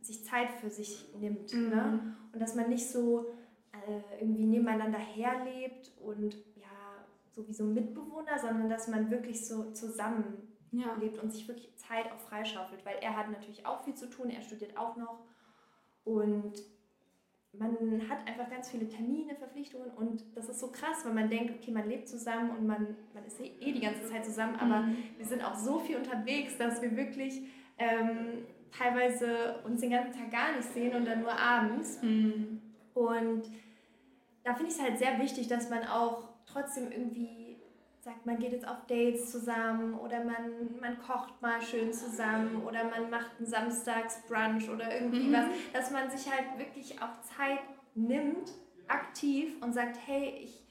[0.00, 1.52] sich Zeit für sich nimmt.
[1.52, 1.68] Mhm.
[1.68, 2.16] Ne?
[2.32, 3.26] Und dass man nicht so
[3.72, 9.70] äh, irgendwie nebeneinander herlebt und ja, so wie so Mitbewohner, sondern dass man wirklich so
[9.72, 10.94] zusammen ja.
[11.00, 14.30] lebt und sich wirklich Zeit auch freischaufelt, weil er hat natürlich auch viel zu tun,
[14.30, 15.20] er studiert auch noch
[16.04, 16.54] und
[17.52, 21.54] man hat einfach ganz viele Termine, Verpflichtungen und das ist so krass, weil man denkt,
[21.54, 24.80] okay, man lebt zusammen und man, man ist eh, eh die ganze Zeit zusammen, aber
[24.80, 24.96] mhm.
[25.16, 27.42] wir sind auch so viel unterwegs, dass wir wirklich
[27.78, 28.44] ähm,
[28.76, 32.02] teilweise uns den ganzen Tag gar nicht sehen und dann nur abends.
[32.02, 32.60] Mhm.
[32.94, 33.50] Und
[34.44, 37.47] da finde ich es halt sehr wichtig, dass man auch trotzdem irgendwie
[38.08, 42.84] sagt, man geht jetzt auf Dates zusammen oder man, man kocht mal schön zusammen oder
[42.84, 45.32] man macht einen Samstagsbrunch oder irgendwie mhm.
[45.34, 47.60] was, dass man sich halt wirklich auch Zeit
[47.94, 48.52] nimmt,
[48.86, 50.66] aktiv und sagt, hey, ich,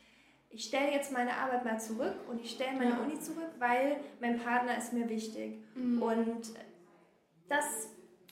[0.49, 2.99] ich stelle jetzt meine Arbeit mal zurück und ich stelle meine ja.
[3.01, 5.63] Uni zurück, weil mein Partner ist mir wichtig.
[5.75, 6.01] Mhm.
[6.01, 6.53] Und
[7.47, 7.89] das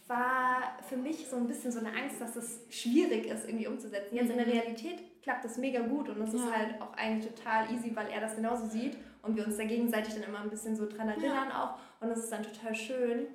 [0.08, 4.15] war für mich so ein bisschen so eine Angst, dass es schwierig ist, irgendwie umzusetzen.
[4.15, 4.54] Jetzt in der mhm.
[4.54, 6.40] Realität klappt das mega gut und es ja.
[6.40, 9.64] ist halt auch eigentlich total easy, weil er das genauso sieht und wir uns da
[9.64, 11.64] gegenseitig dann immer ein bisschen so dran erinnern ja.
[11.64, 13.28] auch und das ist dann total schön.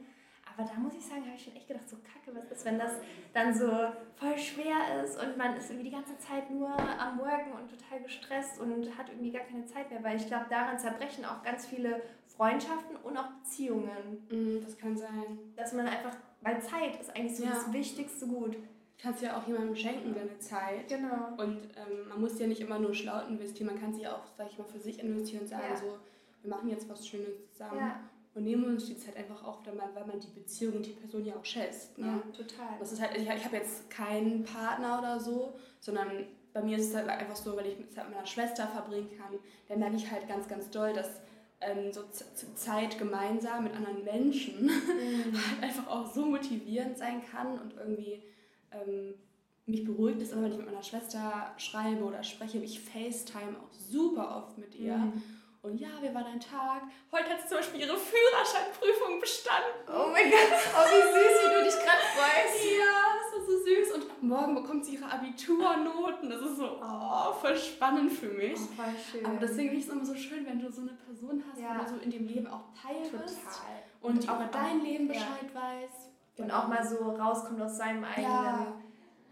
[0.46, 2.78] Aber da muss ich sagen, habe ich schon echt gedacht, so kacke, was ist, wenn
[2.78, 2.92] das
[3.32, 3.68] dann so
[4.14, 8.00] voll schwer ist und man ist irgendwie die ganze Zeit nur am Worken und total
[8.04, 11.66] gestresst und hat irgendwie gar keine Zeit mehr, weil ich glaube, daran zerbrechen auch ganz
[11.66, 14.26] viele Freundschaften und auch Beziehungen.
[14.30, 15.40] Mm, das kann sein.
[15.56, 17.50] Dass man einfach, weil Zeit ist eigentlich so ja.
[17.50, 18.56] das wichtigste Gut.
[19.00, 20.88] Du kannst ja auch jemandem schenken, deine Zeit.
[20.88, 21.34] Genau.
[21.38, 24.50] Und ähm, man muss ja nicht immer nur schlau investieren, man kann sich auch, sag
[24.50, 25.76] ich mal, für sich investieren und sagen, ja.
[25.76, 25.98] so,
[26.42, 27.78] wir machen jetzt was Schönes zusammen.
[27.78, 28.00] Ja
[28.34, 30.92] und nehmen uns die Zeit einfach auch, weil man, weil man die Beziehung und die
[30.92, 31.98] Person ja auch schätzt.
[31.98, 32.06] Ne?
[32.06, 32.78] Ja, total.
[32.78, 36.90] Das ist halt, ich, ich habe jetzt keinen Partner oder so, sondern bei mir ist
[36.90, 40.10] es halt einfach so, wenn ich Zeit mit meiner Schwester verbringen kann, dann merke ich
[40.10, 41.08] halt ganz, ganz doll, dass
[41.60, 42.02] ähm, so
[42.54, 45.34] Zeit gemeinsam mit anderen Menschen mhm.
[45.34, 48.22] halt einfach auch so motivierend sein kann und irgendwie
[48.72, 49.14] ähm,
[49.66, 52.58] mich beruhigt es immer, wenn ich mit meiner Schwester schreibe oder spreche.
[52.58, 54.96] Ich FaceTime auch super oft mit ihr.
[54.96, 55.22] Mhm.
[55.62, 56.82] Und ja, wie war dein Tag?
[57.12, 59.84] Heute hat sie zum Beispiel ihre Führerscheinprüfung bestanden.
[59.88, 62.64] Oh mein Gott, oh wie süß, wie du dich gerade freust.
[62.64, 63.92] Ja, das ist so süß.
[63.92, 66.30] Und morgen bekommt sie ihre Abiturnoten.
[66.30, 68.58] Das ist so oh, voll spannend für mich.
[68.58, 69.26] Oh, voll schön.
[69.26, 71.74] Aber deswegen finde ich es immer so schön, wenn du so eine Person hast, ja.
[71.74, 73.10] die du so in dem Leben auch teilst.
[73.10, 73.82] Total.
[74.00, 75.60] Und, und auch dein Leben Bescheid ja.
[75.60, 76.09] weiß.
[76.42, 78.26] Und auch mal so rauskommt aus seinem eigenen...
[78.26, 78.74] Ja.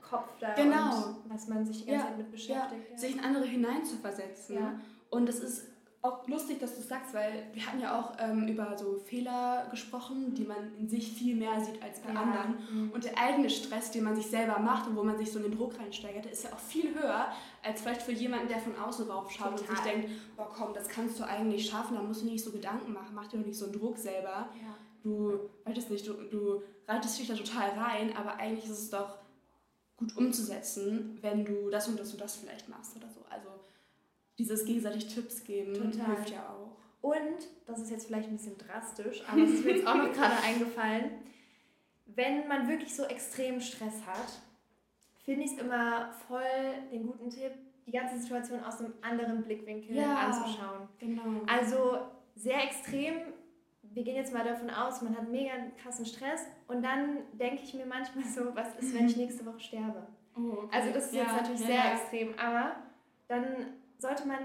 [0.00, 1.16] Kopf da genau.
[1.28, 2.90] was man sich die ganze Zeit mit beschäftigt.
[2.92, 2.96] Ja.
[2.96, 4.56] Sich in andere hineinzuversetzen.
[4.56, 4.80] Ja.
[5.10, 5.66] Und es ist
[6.00, 9.66] auch lustig, dass du es sagst, weil wir hatten ja auch ähm, über so Fehler
[9.70, 12.20] gesprochen, die man in sich viel mehr sieht als bei ja.
[12.20, 12.56] anderen.
[12.72, 12.90] Mhm.
[12.92, 15.50] Und der eigene Stress, den man sich selber macht und wo man sich so in
[15.50, 17.26] den Druck reinsteigert, ist ja auch viel höher
[17.64, 19.68] als vielleicht für jemanden, der von außen rauf schaut Total.
[19.68, 22.52] und sich denkt, boah komm, das kannst du eigentlich schaffen, da musst du nicht so
[22.52, 24.48] Gedanken machen, mach dir doch nicht so einen Druck selber.
[24.54, 24.74] Ja.
[25.02, 29.18] Du, weißt nicht, du, du reitest dich da total rein, aber eigentlich ist es doch
[29.96, 33.20] gut umzusetzen, wenn du das und das und das vielleicht machst oder so.
[33.28, 33.48] Also
[34.38, 36.16] dieses gegenseitig Tipps geben Total.
[36.16, 36.76] hilft ja auch.
[37.00, 40.12] Und, das ist jetzt vielleicht ein bisschen drastisch, aber es ist mir jetzt auch noch
[40.12, 41.10] gerade eingefallen,
[42.06, 44.40] wenn man wirklich so extrem Stress hat,
[45.24, 46.40] finde ich es immer voll
[46.90, 47.52] den guten Tipp,
[47.86, 50.88] die ganze Situation aus einem anderen Blickwinkel ja, anzuschauen.
[50.98, 51.42] Genau.
[51.46, 51.98] Also
[52.34, 53.16] sehr extrem,
[53.98, 57.74] wir gehen jetzt mal davon aus, man hat mega krassen Stress und dann denke ich
[57.74, 60.06] mir manchmal so, was ist, wenn ich nächste Woche sterbe?
[60.36, 60.76] Oh, okay.
[60.76, 62.76] Also das ist ja, jetzt natürlich ja, sehr extrem, aber
[63.26, 63.44] dann
[63.98, 64.38] sollte man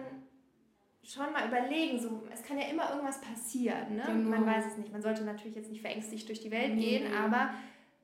[1.03, 4.03] schon mal überlegen, so, es kann ja immer irgendwas passieren, ne?
[4.07, 4.29] Genau.
[4.29, 4.91] Man weiß es nicht.
[4.91, 7.51] Man sollte natürlich jetzt nicht verängstigt durch die Welt gehen, aber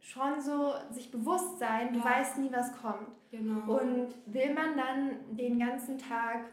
[0.01, 2.05] schon so sich bewusst sein, du ja.
[2.05, 3.09] weißt nie, was kommt.
[3.31, 3.79] Genau.
[3.79, 6.45] Und will man dann den ganzen Tag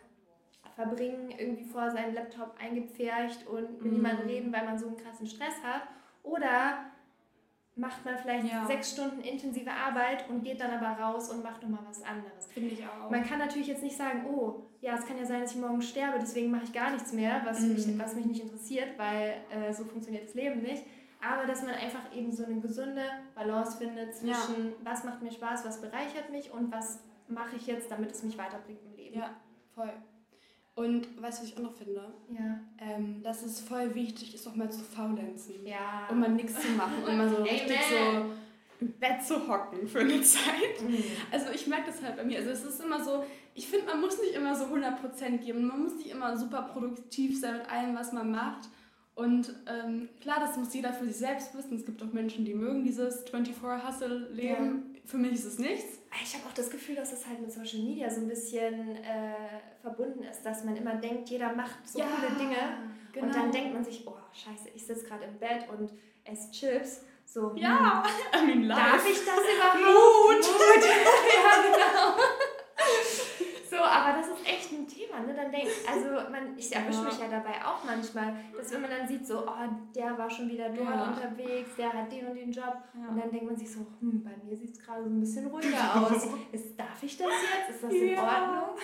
[0.76, 3.92] verbringen, irgendwie vor seinem Laptop eingepfercht und mit mhm.
[3.94, 5.82] niemandem reden, weil man so einen krassen Stress hat?
[6.22, 6.84] Oder
[7.74, 8.64] macht man vielleicht ja.
[8.66, 12.46] sechs Stunden intensive Arbeit und geht dann aber raus und macht nochmal was anderes.
[12.52, 13.10] Finde ich auch.
[13.10, 15.82] Man kann natürlich jetzt nicht sagen, oh, ja, es kann ja sein, dass ich morgen
[15.82, 17.74] sterbe, deswegen mache ich gar nichts mehr, was, mhm.
[17.74, 20.84] mich, was mich nicht interessiert, weil äh, so funktioniert das Leben nicht.
[21.22, 23.02] Aber dass man einfach eben so eine gesunde
[23.34, 24.72] Balance findet zwischen, ja.
[24.82, 28.38] was macht mir Spaß, was bereichert mich und was mache ich jetzt, damit es mich
[28.38, 29.18] weiterbringt im Leben.
[29.18, 29.30] Ja,
[29.74, 29.92] voll.
[30.76, 32.04] Und weißt du, was ich auch noch finde?
[32.28, 32.60] Ja.
[32.78, 35.54] Ähm, dass es voll wichtig ist, auch mal zu faulenzen.
[35.64, 36.06] Ja.
[36.10, 38.26] Und mal nichts zu machen und mal so richtig so
[38.80, 40.82] im Bett zu hocken für eine Zeit.
[40.86, 41.02] Mhm.
[41.32, 42.38] Also ich merke das halt bei mir.
[42.38, 45.66] Also es ist immer so, ich finde, man muss nicht immer so 100% geben.
[45.66, 48.68] Man muss nicht immer super produktiv sein mit allem, was man macht.
[49.14, 51.76] Und ähm, klar, das muss jeder für sich selbst wissen.
[51.76, 54.95] Es gibt auch Menschen, die mögen dieses 24-Hustle-Leben.
[55.06, 56.00] Für mich ist es nichts.
[56.22, 59.60] Ich habe auch das Gefühl, dass es halt mit Social Media so ein bisschen äh,
[59.80, 62.56] verbunden ist, dass man immer denkt, jeder macht so ja, coole Dinge.
[63.12, 63.26] Genau.
[63.26, 65.92] Und dann denkt man sich, oh scheiße, ich sitze gerade im Bett und
[66.24, 67.02] esse Chips.
[67.24, 69.78] So, ja, hm, I mean, darf ich das überhaupt?
[69.78, 70.44] Mut!
[70.44, 70.84] Mut.
[70.84, 72.22] ja, genau.
[73.70, 75.34] So, aber das ist echt ein Thema, ne?
[75.34, 79.08] Dann denkt, also man, ich erwische mich ja dabei auch manchmal, dass wenn man dann
[79.08, 81.08] sieht, so, oh, der war schon wieder dort ja.
[81.08, 82.76] unterwegs, der hat den und den Job.
[82.94, 83.08] Ja.
[83.08, 85.46] Und dann denkt man sich so, hm, bei mir sieht es gerade so ein bisschen
[85.46, 86.28] ruhiger aus.
[86.52, 87.76] Ist, darf ich das jetzt?
[87.76, 88.22] Ist das in ja.
[88.22, 88.76] Ordnung?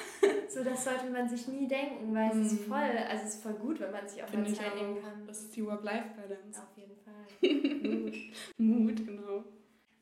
[0.49, 2.73] So, das sollte man sich nie denken, weil es ist mhm.
[2.73, 5.27] voll, also es ist voll gut, wenn man sich auch mal Zeit nehmen kann.
[5.27, 6.61] Das ist die Work-Life-Balance.
[6.61, 7.13] Auf jeden Fall.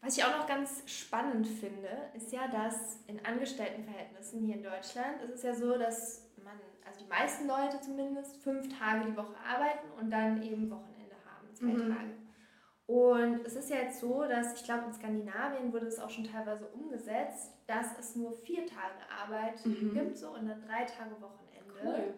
[0.02, 5.20] Was ich auch noch ganz spannend finde, ist ja, dass in Angestelltenverhältnissen hier in Deutschland
[5.22, 6.54] ist es ja so, dass man,
[6.86, 11.54] also die meisten Leute zumindest, fünf Tage die Woche arbeiten und dann eben Wochenende haben,
[11.54, 11.94] zwei mhm.
[11.94, 12.10] Tage.
[12.86, 16.24] Und es ist ja jetzt so, dass ich glaube, in Skandinavien wurde es auch schon
[16.24, 19.92] teilweise umgesetzt, dass es nur vier Tage Arbeit mhm.
[19.92, 21.50] gibt so und dann drei Tage Wochenende.
[21.82, 22.14] Cool.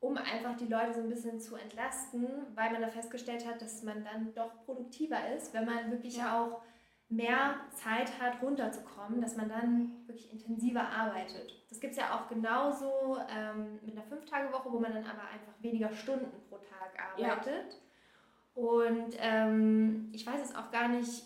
[0.00, 3.82] um einfach die Leute so ein bisschen zu entlasten, weil man da festgestellt hat, dass
[3.82, 6.42] man dann doch produktiver ist, wenn man wirklich ja.
[6.42, 6.62] auch
[7.08, 11.64] mehr Zeit hat, runterzukommen, dass man dann wirklich intensiver arbeitet.
[11.68, 15.52] Das gibt es ja auch genauso ähm, mit einer Fünf-Tage-Woche, wo man dann aber einfach
[15.60, 17.74] weniger Stunden pro Tag arbeitet.
[17.74, 18.62] Ja.
[18.62, 21.22] Und ähm, ich weiß jetzt auch gar nicht,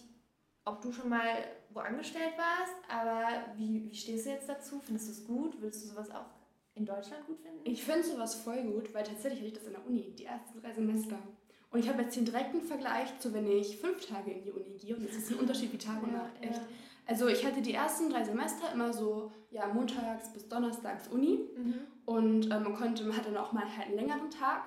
[0.64, 4.80] ob du schon mal wo angestellt warst, aber wie, wie stehst du jetzt dazu?
[4.80, 5.60] Findest du es gut?
[5.60, 6.26] Würdest du sowas auch
[6.74, 7.60] in Deutschland gut finden?
[7.64, 10.60] Ich finde sowas voll gut, weil tatsächlich hatte ich das in der Uni, die ersten
[10.60, 11.18] drei Semester.
[11.70, 14.76] Und ich habe jetzt den direkten Vergleich zu, wenn ich fünf Tage in die Uni
[14.76, 14.96] gehe.
[14.96, 16.60] Und es ist ein Unterschied wie Tag und Nacht, echt.
[17.06, 21.40] Also ich hatte die ersten drei Semester immer so, ja, montags bis donnerstags Uni.
[21.56, 21.74] Mhm.
[22.04, 24.64] Und ähm, man konnte, man hatte dann auch mal halt einen längeren Tag.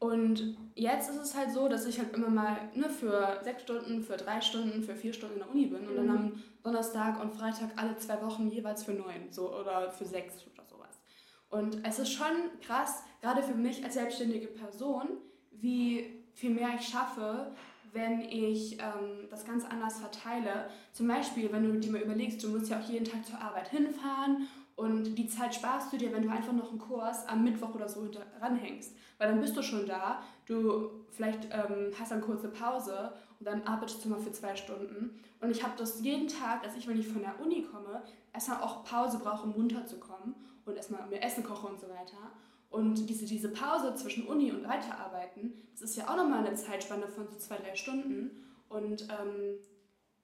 [0.00, 4.02] Und jetzt ist es halt so, dass ich halt immer mal ne, für sechs Stunden,
[4.02, 5.88] für drei Stunden, für vier Stunden in der Uni bin.
[5.88, 6.10] Und dann mhm.
[6.10, 10.64] am Donnerstag und Freitag alle zwei Wochen jeweils für neun so, oder für sechs oder
[10.64, 11.00] sowas.
[11.48, 15.08] Und es ist schon krass, gerade für mich als selbstständige Person,
[15.50, 17.50] wie viel mehr ich schaffe,
[17.92, 20.70] wenn ich ähm, das ganz anders verteile.
[20.92, 23.68] Zum Beispiel, wenn du dir mal überlegst, du musst ja auch jeden Tag zur Arbeit
[23.68, 24.46] hinfahren
[24.76, 27.88] und die Zeit sparst du dir, wenn du einfach noch einen Kurs am Mittwoch oder
[27.88, 28.08] so
[28.40, 28.94] ranhängst.
[29.18, 33.64] Weil dann bist du schon da, du vielleicht ähm, hast dann kurze Pause und dann
[33.64, 35.18] arbeitest du mal für zwei Stunden.
[35.40, 38.62] Und ich habe das jeden Tag, dass ich, wenn ich von der Uni komme, erstmal
[38.62, 42.30] auch Pause brauche, um runterzukommen und erstmal mir Essen koche und so weiter.
[42.70, 47.08] Und diese, diese Pause zwischen Uni und Weiterarbeiten, das ist ja auch nochmal eine Zeitspanne
[47.08, 48.44] von so zwei, drei Stunden.
[48.68, 49.58] Und ähm,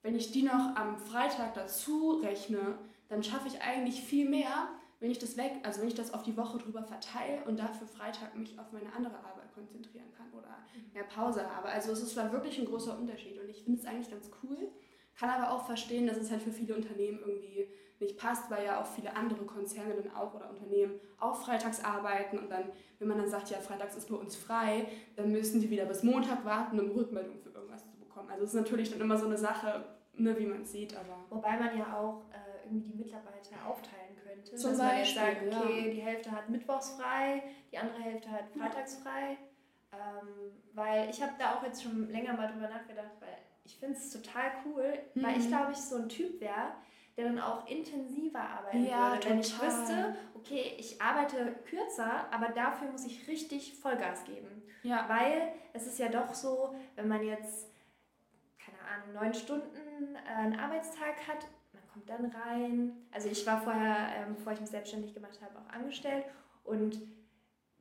[0.03, 2.79] wenn ich die noch am Freitag dazu rechne,
[3.09, 4.69] dann schaffe ich eigentlich viel mehr,
[5.01, 7.87] wenn ich das weg, also wenn ich das auf die Woche drüber verteile und dafür
[7.87, 10.59] Freitag mich auf meine andere Arbeit konzentrieren kann oder
[10.93, 11.69] mehr Pause habe.
[11.69, 14.71] Also es ist wirklich ein großer Unterschied und ich finde es eigentlich ganz cool,
[15.19, 17.69] kann aber auch verstehen, dass es halt für viele Unternehmen irgendwie
[18.01, 22.39] nicht passt, weil ja auch viele andere Konzerne dann auch oder Unternehmen auch freitags arbeiten
[22.39, 22.65] und dann,
[22.99, 26.03] wenn man dann sagt, ja, freitags ist bei uns frei, dann müssen die wieder bis
[26.03, 28.31] Montag warten, um Rückmeldung für irgendwas zu bekommen.
[28.31, 31.25] Also es ist natürlich dann immer so eine Sache, ne, wie man es sieht, aber...
[31.31, 34.57] Wobei man ja auch äh, irgendwie die Mitarbeiter aufteilen könnte.
[34.57, 35.93] Zum dass Beispiel, man jetzt sagt, okay, ja.
[35.93, 39.39] die Hälfte hat mittwochs frei, die andere Hälfte hat freitags frei.
[39.93, 43.97] Ähm, weil ich habe da auch jetzt schon länger mal drüber nachgedacht, weil ich finde
[43.97, 45.23] es total cool, mhm.
[45.23, 46.73] weil ich glaube, ich so ein Typ wäre,
[47.17, 49.31] der dann auch intensiver arbeiten ja, würde.
[49.31, 54.63] Wenn ich wüsste, okay, ich arbeite kürzer, aber dafür muss ich richtig Vollgas geben.
[54.83, 55.09] Ja.
[55.09, 57.69] Weil es ist ja doch so, wenn man jetzt,
[58.59, 62.93] keine Ahnung, neun Stunden äh, einen Arbeitstag hat, man kommt dann rein.
[63.13, 66.25] Also ich war vorher, ähm, bevor ich mich selbstständig gemacht habe, auch angestellt
[66.65, 67.01] und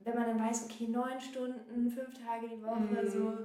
[0.06, 3.10] wenn man dann weiß, okay, neun Stunden, fünf Tage die Woche, mhm.
[3.10, 3.38] so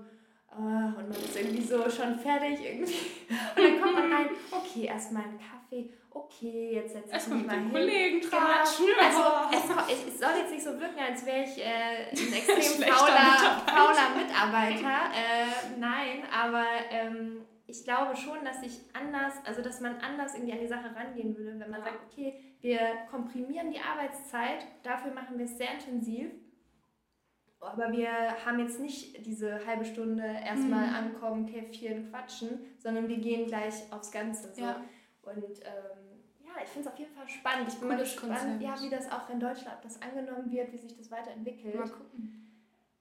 [0.57, 2.95] Uh, und man ist irgendwie so schon fertig irgendwie.
[3.57, 7.61] Und dann kommt man rein, okay, erstmal einen Kaffee, okay, jetzt setze ich mich mal
[7.61, 7.71] hin.
[7.71, 8.37] Kollegen genau.
[8.37, 8.87] tratschen.
[8.87, 9.47] Genau.
[9.47, 13.63] Also es, es, soll jetzt nicht so wirken, als wäre ich äh, ein extrem fauler,
[13.67, 15.13] fauler Mitarbeiter.
[15.15, 20.55] Äh, nein, aber ähm, ich glaube schon, dass ich anders, also dass man anders irgendwie
[20.55, 21.87] an die Sache rangehen würde, wenn man ja.
[21.87, 22.81] sagt, okay, wir
[23.11, 26.31] komprimieren die Arbeitszeit, dafür machen wir es sehr intensiv
[27.61, 28.11] aber wir
[28.45, 30.95] haben jetzt nicht diese halbe Stunde erstmal mhm.
[30.95, 34.55] ankommen, Käffchen, quatschen, sondern wir gehen gleich aufs Ganze.
[34.55, 34.63] So.
[34.63, 34.77] Ja.
[35.23, 36.09] Und ähm,
[36.41, 37.69] ja, ich finde es auf jeden Fall spannend.
[37.69, 40.79] Ich bin Gutes mal gespannt, ja, wie das auch in Deutschland das angenommen wird, wie
[40.79, 41.75] sich das weiterentwickelt.
[41.75, 42.49] Mal gucken.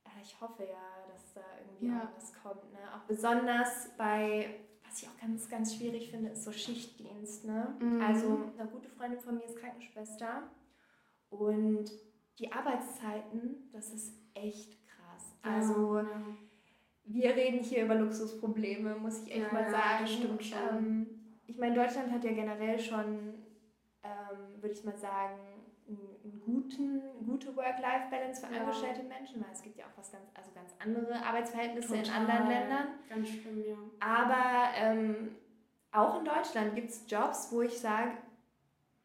[0.03, 2.11] Äh, ich hoffe ja, dass da irgendwie ja.
[2.15, 2.71] was kommt.
[2.73, 2.79] Ne?
[2.95, 7.45] Auch besonders bei, was ich auch ganz, ganz schwierig finde, ist so Schichtdienst.
[7.45, 7.75] Ne?
[7.79, 8.01] Mhm.
[8.01, 10.49] Also eine gute Freundin von mir ist Krankenschwester
[11.29, 11.91] und
[12.39, 15.35] die Arbeitszeiten, das ist echt krass.
[15.41, 16.05] Also ja.
[17.05, 20.05] wir reden hier über Luxusprobleme, muss ich echt ja, mal sagen.
[20.05, 20.77] Ja, stimmt schon.
[20.77, 21.07] Ähm,
[21.45, 23.35] ich meine, Deutschland hat ja generell schon,
[24.03, 25.39] ähm, würde ich mal sagen,
[25.87, 30.51] einen guten, gute Work-Life-Balance für angestellte Menschen, weil es gibt ja auch was ganz, also
[30.53, 32.03] ganz andere Arbeitsverhältnisse Total.
[32.03, 32.87] in anderen Ländern.
[33.07, 33.77] Ganz schlimm, ja.
[33.99, 35.35] Aber ähm,
[35.91, 38.11] auch in Deutschland gibt es Jobs, wo ich sage,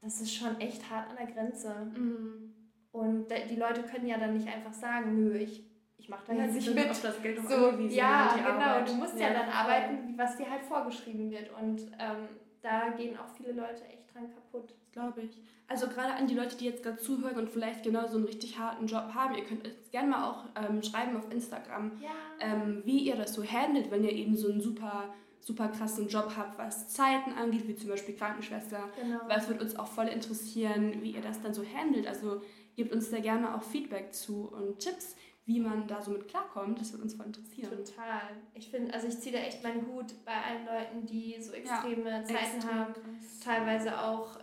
[0.01, 1.75] das ist schon echt hart an der Grenze.
[1.97, 2.53] Mhm.
[2.93, 5.65] Und die Leute können ja dann nicht einfach sagen, nö, ich,
[5.97, 6.91] ich mache da ja, jetzt nicht mit.
[6.91, 8.51] Auf das Geld so, ja, genau.
[8.51, 8.89] Arbeit.
[8.89, 11.51] Du musst ja, ja dann arbeiten, was dir halt vorgeschrieben wird.
[11.59, 12.29] Und ähm,
[12.61, 14.75] da gehen auch viele Leute echt dran kaputt.
[14.93, 15.39] Glaube ich.
[15.69, 18.59] Also gerade an die Leute, die jetzt gerade zuhören und vielleicht genau so einen richtig
[18.59, 22.11] harten Job haben, ihr könnt es gerne mal auch ähm, schreiben auf Instagram, ja.
[22.41, 26.33] ähm, wie ihr das so handelt, wenn ihr eben so einen super super krassen Job
[26.37, 28.89] habt, was Zeiten angeht, wie zum Beispiel Krankenschwester.
[29.01, 29.21] Genau.
[29.27, 32.07] Weil es wird uns auch voll interessieren, wie ihr das dann so handelt.
[32.07, 32.43] Also
[32.77, 36.81] gebt uns da gerne auch Feedback zu und Tipps, wie man da so mit klarkommt.
[36.81, 37.71] Das würde uns voll interessieren.
[37.71, 38.21] Total.
[38.55, 42.09] Ich finde, also ich ziehe da echt meinen Hut bei allen Leuten, die so extreme
[42.09, 43.41] ja, Zeiten extrem haben, krass.
[43.45, 44.39] teilweise auch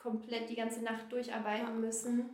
[0.00, 1.74] komplett die ganze Nacht durcharbeiten ja.
[1.74, 2.28] müssen.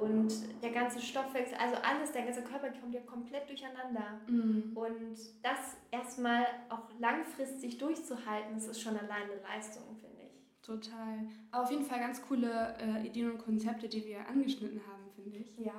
[0.00, 0.32] Und
[0.62, 4.20] der ganze Stoffwechsel, also alles, der ganze Körper kommt ja komplett durcheinander.
[4.26, 4.72] Mhm.
[4.74, 10.62] Und das erstmal auch langfristig durchzuhalten, das ist schon alleine eine Leistung, finde ich.
[10.62, 11.18] Total.
[11.50, 15.38] Aber auf jeden Fall ganz coole äh, Ideen und Konzepte, die wir angeschnitten haben, finde
[15.38, 15.58] ich.
[15.58, 15.72] Ja.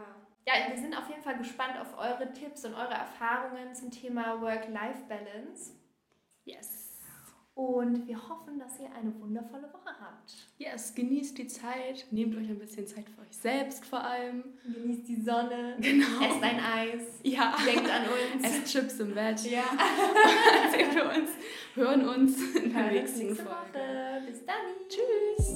[0.47, 4.39] Ja, wir sind auf jeden Fall gespannt auf eure Tipps und eure Erfahrungen zum Thema
[4.41, 5.73] Work-Life-Balance.
[6.43, 6.84] Yes.
[7.55, 10.33] Und wir hoffen, dass ihr eine wundervolle Woche habt.
[10.57, 14.43] Yes, genießt die Zeit, nehmt euch ein bisschen Zeit für euch selbst vor allem.
[14.65, 16.05] Genießt die Sonne, Genau.
[16.21, 17.55] esst ein Eis, Ja.
[17.65, 18.43] denkt an uns.
[18.45, 19.39] Esst Chips im Bett.
[19.45, 19.63] ja.
[20.71, 21.29] Sehen wir uns,
[21.75, 23.49] hören uns in der nächsten nächste Folge.
[23.73, 24.23] Woche.
[24.27, 24.55] Bis dann.
[24.89, 25.55] Tschüss.